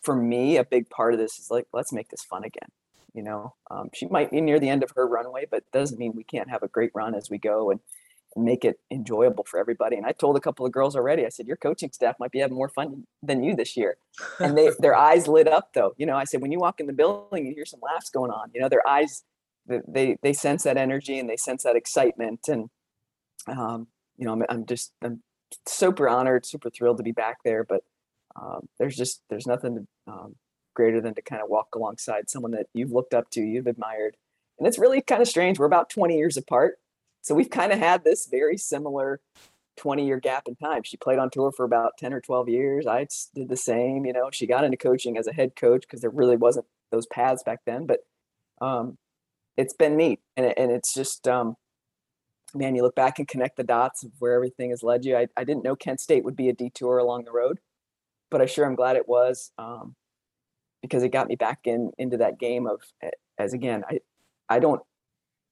[0.00, 2.68] for me a big part of this is like let's make this fun again
[3.14, 3.54] you know?
[3.70, 6.50] Um, she might be near the end of her runway but doesn't mean we can't
[6.50, 7.80] have a great run as we go and, and
[8.38, 11.46] make it enjoyable for everybody and i told a couple of girls already i said
[11.46, 13.96] your coaching staff might be having more fun than you this year.
[14.40, 16.86] And they their eyes lit up though you know i said when you walk in
[16.86, 19.22] the building you hear some laughs going on you know their eyes
[19.66, 22.70] they they sense that energy and they sense that excitement and
[23.46, 25.22] um, you know I'm, I'm just i'm
[25.66, 27.82] super honored super thrilled to be back there but
[28.40, 30.36] um, there's just there's nothing um,
[30.74, 34.16] greater than to kind of walk alongside someone that you've looked up to you've admired
[34.58, 36.78] and it's really kind of strange we're about 20 years apart
[37.28, 39.20] so we've kind of had this very similar
[39.76, 40.82] 20 year gap in time.
[40.82, 42.86] She played on tour for about 10 or 12 years.
[42.86, 46.00] I did the same, you know, she got into coaching as a head coach because
[46.00, 48.00] there really wasn't those paths back then, but
[48.62, 48.96] um,
[49.58, 50.20] it's been neat.
[50.38, 51.56] And, it, and it's just, um,
[52.54, 55.14] man, you look back and connect the dots of where everything has led you.
[55.14, 57.60] I, I didn't know Kent State would be a detour along the road,
[58.30, 59.94] but I sure am glad it was um,
[60.80, 62.80] because it got me back in into that game of,
[63.36, 64.00] as again, I,
[64.48, 64.80] I don't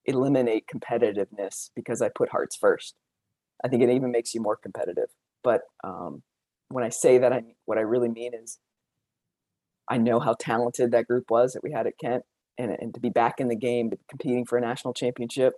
[0.06, 2.96] eliminate competitiveness because I put hearts first.
[3.64, 5.08] I think it even makes you more competitive.
[5.42, 6.22] But um,
[6.68, 8.58] when I say that, I what I really mean is
[9.88, 12.24] I know how talented that group was that we had at Kent,
[12.58, 15.54] and and to be back in the game, competing for a national championship,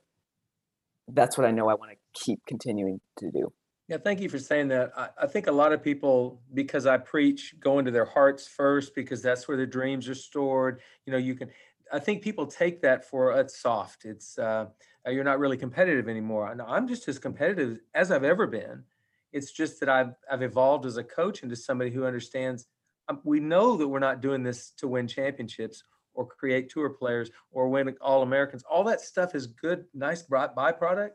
[1.08, 3.52] that's what I know I want to keep continuing to do.
[3.88, 4.92] Yeah, thank you for saying that.
[4.94, 8.94] I, I, think a lot of people, because I preach, go into their hearts first
[8.94, 10.82] because that's where their dreams are stored.
[11.06, 11.48] You know, you can.
[11.92, 14.04] I think people take that for uh, it's soft.
[14.04, 14.66] It's uh,
[15.06, 16.54] uh, you're not really competitive anymore.
[16.66, 18.84] I'm just as competitive as I've ever been.
[19.32, 22.66] It's just that I've I've evolved as a coach into somebody who understands.
[23.08, 25.82] Um, we know that we're not doing this to win championships
[26.14, 28.64] or create tour players or win all Americans.
[28.68, 31.10] All that stuff is good, nice byproduct.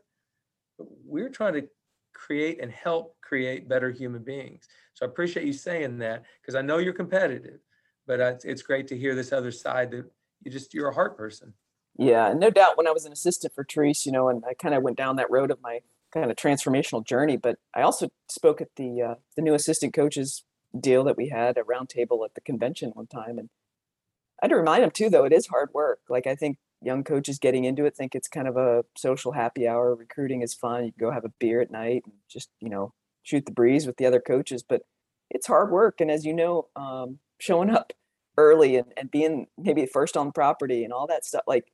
[0.78, 1.68] But we're trying to
[2.14, 4.66] create and help create better human beings.
[4.94, 7.60] So I appreciate you saying that because I know you're competitive,
[8.06, 10.10] but uh, it's great to hear this other side that
[10.44, 11.54] you just you're a heart person.
[11.96, 12.76] Yeah, no doubt.
[12.76, 15.16] When I was an assistant for Therese, you know, and I kind of went down
[15.16, 15.80] that road of my
[16.12, 17.36] kind of transformational journey.
[17.36, 20.44] But I also spoke at the uh, the new assistant coaches
[20.78, 23.48] deal that we had a roundtable at the convention one time, and
[24.42, 26.00] I had to remind them too, though it is hard work.
[26.08, 29.66] Like I think young coaches getting into it think it's kind of a social happy
[29.66, 29.94] hour.
[29.94, 30.84] Recruiting is fun.
[30.84, 32.92] You can go have a beer at night and just you know
[33.22, 34.82] shoot the breeze with the other coaches, but
[35.30, 36.00] it's hard work.
[36.00, 37.92] And as you know, um, showing up
[38.36, 41.72] early and, and being maybe first on property and all that stuff like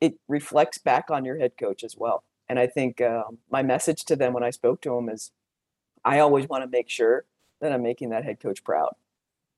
[0.00, 2.24] it reflects back on your head coach as well.
[2.48, 5.32] And i think um, my message to them when i spoke to them is
[6.04, 7.24] i always want to make sure
[7.60, 8.94] that i'm making that head coach proud.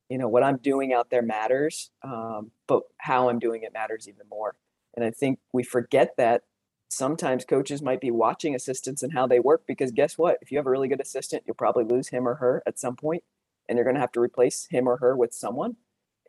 [0.08, 4.08] You know what i'm doing out there matters um, but how i'm doing it matters
[4.08, 4.56] even more.
[4.94, 6.42] And i think we forget that
[6.88, 10.38] sometimes coaches might be watching assistants and how they work because guess what?
[10.42, 12.96] If you have a really good assistant you'll probably lose him or her at some
[12.96, 13.22] point
[13.68, 15.76] and you're going to have to replace him or her with someone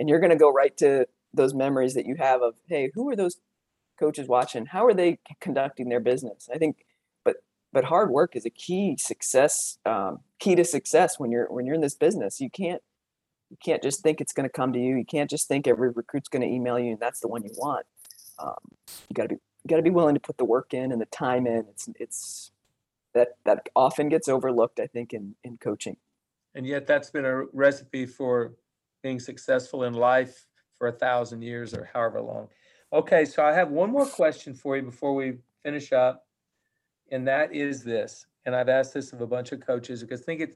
[0.02, 3.08] and you're going to go right to those memories that you have of hey who
[3.08, 3.38] are those
[4.00, 4.66] coaches watching?
[4.66, 6.50] How are they conducting their business?
[6.54, 6.86] I think
[7.24, 7.38] but
[7.72, 11.76] but hard work is a key success um, key to success when you're when you're
[11.76, 12.42] in this business.
[12.42, 12.82] You can't
[13.52, 14.96] you can't just think it's going to come to you.
[14.98, 17.52] You can't just think every recruit's going to email you and that's the one you
[17.56, 17.86] want.
[18.40, 18.58] Um,
[19.08, 19.36] you got to be
[19.68, 21.66] got to be willing to put the work in and the time in.
[21.70, 22.52] It's it's
[23.14, 25.98] that that often gets overlooked, I think, in in coaching.
[26.56, 28.54] And yet, that's been a recipe for
[29.02, 30.48] being successful in life
[30.78, 32.48] for a thousand years or however long.
[32.94, 36.26] Okay, so I have one more question for you before we finish up,
[37.12, 38.26] and that is this.
[38.46, 40.56] And I've asked this of a bunch of coaches because I think it.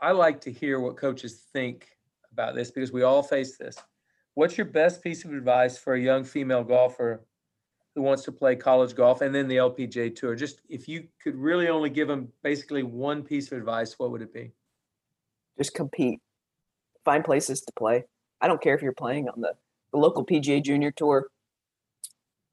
[0.00, 1.86] I like to hear what coaches think
[2.32, 3.76] about this because we all face this.
[4.34, 7.24] What's your best piece of advice for a young female golfer
[7.94, 10.34] who wants to play college golf and then the LPGA Tour?
[10.34, 14.22] Just if you could really only give them basically one piece of advice, what would
[14.22, 14.52] it be?
[15.58, 16.20] Just compete.
[17.04, 18.04] Find places to play.
[18.40, 19.54] I don't care if you're playing on the,
[19.92, 21.28] the local PGA Junior Tour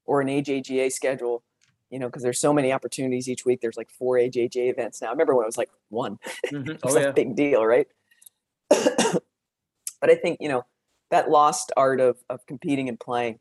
[0.06, 1.42] or an AJGA schedule,
[1.90, 3.60] you know, because there's so many opportunities each week.
[3.60, 5.08] There's like four AJGA events now.
[5.08, 6.18] I remember when it was like one.
[6.46, 6.70] Mm-hmm.
[6.84, 7.10] it's oh, a yeah.
[7.12, 7.86] big deal, right?
[8.68, 9.22] but
[10.02, 10.64] I think, you know,
[11.10, 13.38] that lost art of, of competing and playing,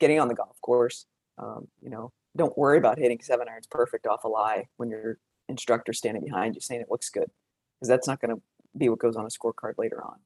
[0.00, 1.06] getting on the golf course,
[1.38, 5.18] um, you know, don't worry about hitting seven irons perfect off a lie when your
[5.48, 7.30] instructor standing behind you saying it looks good,
[7.78, 8.42] because that's not going to
[8.76, 10.16] be what goes on a scorecard later on.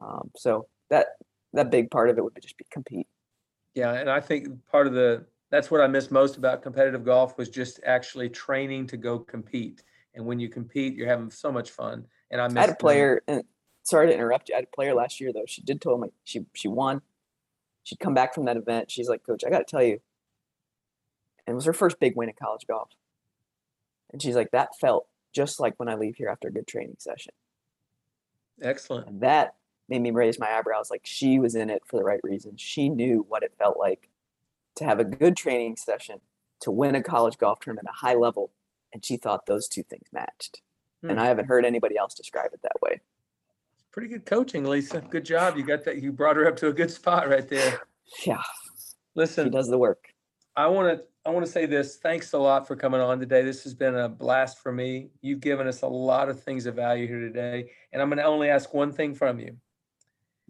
[0.00, 1.06] Um, so that
[1.52, 3.06] that big part of it would just be compete.
[3.74, 7.38] Yeah, and I think part of the that's what I miss most about competitive golf
[7.38, 9.82] was just actually training to go compete.
[10.14, 12.04] And when you compete, you're having so much fun.
[12.30, 13.42] And I, I had a player, and
[13.82, 14.54] sorry to interrupt you.
[14.54, 15.46] I had a player last year though.
[15.46, 17.02] She did tell me she she won.
[17.84, 18.90] She'd come back from that event.
[18.90, 19.98] She's like, Coach, I got to tell you,
[21.46, 22.90] and it was her first big win in college golf.
[24.12, 26.96] And she's like, that felt just like when I leave here after a good training
[26.98, 27.32] session.
[28.60, 29.08] Excellent.
[29.08, 29.54] And that
[29.88, 30.90] made me raise my eyebrows.
[30.90, 32.56] Like she was in it for the right reason.
[32.56, 34.08] She knew what it felt like
[34.76, 36.20] to have a good training session,
[36.60, 38.50] to win a college golf tournament at a high level.
[38.92, 40.60] And she thought those two things matched.
[41.02, 41.10] Hmm.
[41.10, 43.00] And I haven't heard anybody else describe it that way.
[43.92, 45.00] Pretty good coaching, Lisa.
[45.00, 45.56] Good job.
[45.56, 46.02] You got that.
[46.02, 47.80] You brought her up to a good spot right there.
[48.24, 48.42] Yeah.
[49.14, 50.14] Listen, she does the work.
[50.56, 51.96] I want to I want to say this.
[51.96, 53.42] Thanks a lot for coming on today.
[53.42, 55.10] This has been a blast for me.
[55.20, 57.70] You've given us a lot of things of value here today.
[57.92, 59.58] And I'm going to only ask one thing from you.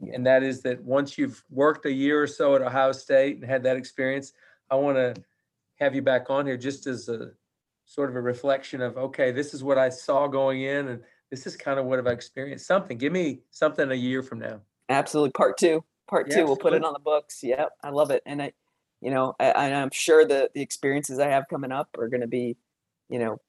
[0.00, 3.44] And that is that once you've worked a year or so at Ohio State and
[3.44, 4.32] had that experience,
[4.70, 5.20] I want to
[5.76, 7.30] have you back on here just as a
[7.84, 11.46] sort of a reflection of, okay, this is what I saw going in and this
[11.46, 12.66] is kind of what I've experienced.
[12.66, 12.96] Something.
[12.96, 14.60] Give me something a year from now.
[14.88, 15.32] Absolutely.
[15.32, 15.84] Part two.
[16.08, 16.46] Part yeah, two.
[16.46, 17.42] We'll put it on the books.
[17.42, 17.70] Yep.
[17.82, 18.22] I love it.
[18.24, 18.52] And I,
[19.00, 22.26] you know, I, I'm sure the the experiences I have coming up are going to
[22.26, 22.56] be,
[23.08, 23.40] you know,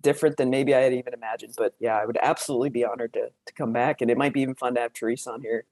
[0.00, 1.54] different than maybe I had even imagined.
[1.56, 4.40] But yeah, I would absolutely be honored to to come back, and it might be
[4.40, 5.64] even fun to have Therese on here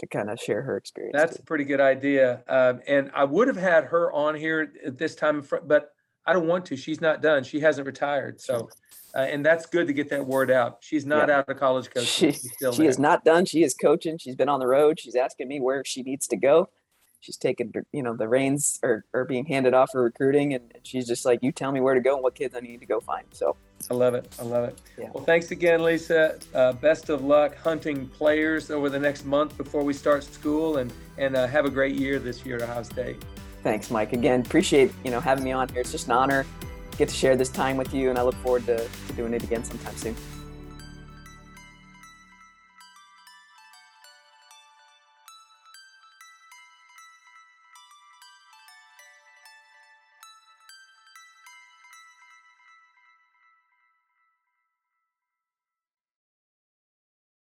[0.00, 1.14] to kind of share her experience.
[1.16, 1.42] That's too.
[1.42, 2.42] a pretty good idea.
[2.48, 5.92] Um, and I would have had her on here at this time, but
[6.26, 6.76] I don't want to.
[6.76, 7.44] She's not done.
[7.44, 8.40] She hasn't retired.
[8.40, 8.68] So,
[9.14, 10.78] uh, and that's good to get that word out.
[10.80, 11.38] She's not yeah.
[11.38, 12.32] out of college coaching.
[12.32, 13.44] She, she is not done.
[13.44, 14.18] She is coaching.
[14.18, 14.98] She's been on the road.
[15.00, 16.68] She's asking me where she needs to go
[17.20, 21.06] she's taking you know the reins are, are being handed off for recruiting and she's
[21.06, 23.00] just like you tell me where to go and what kids i need to go
[23.00, 23.26] find.
[23.32, 23.56] So
[23.90, 24.34] i love it.
[24.38, 24.80] I love it.
[24.98, 25.10] Yeah.
[25.12, 26.38] well thanks again lisa.
[26.54, 30.92] Uh, best of luck hunting players over the next month before we start school and
[31.18, 33.16] and uh, have a great year this year at ohio state.
[33.62, 34.12] Thanks mike.
[34.12, 35.80] Again appreciate you know having me on here.
[35.80, 36.46] It's just an honor
[37.00, 39.42] get to share this time with you and i look forward to, to doing it
[39.42, 40.14] again sometime soon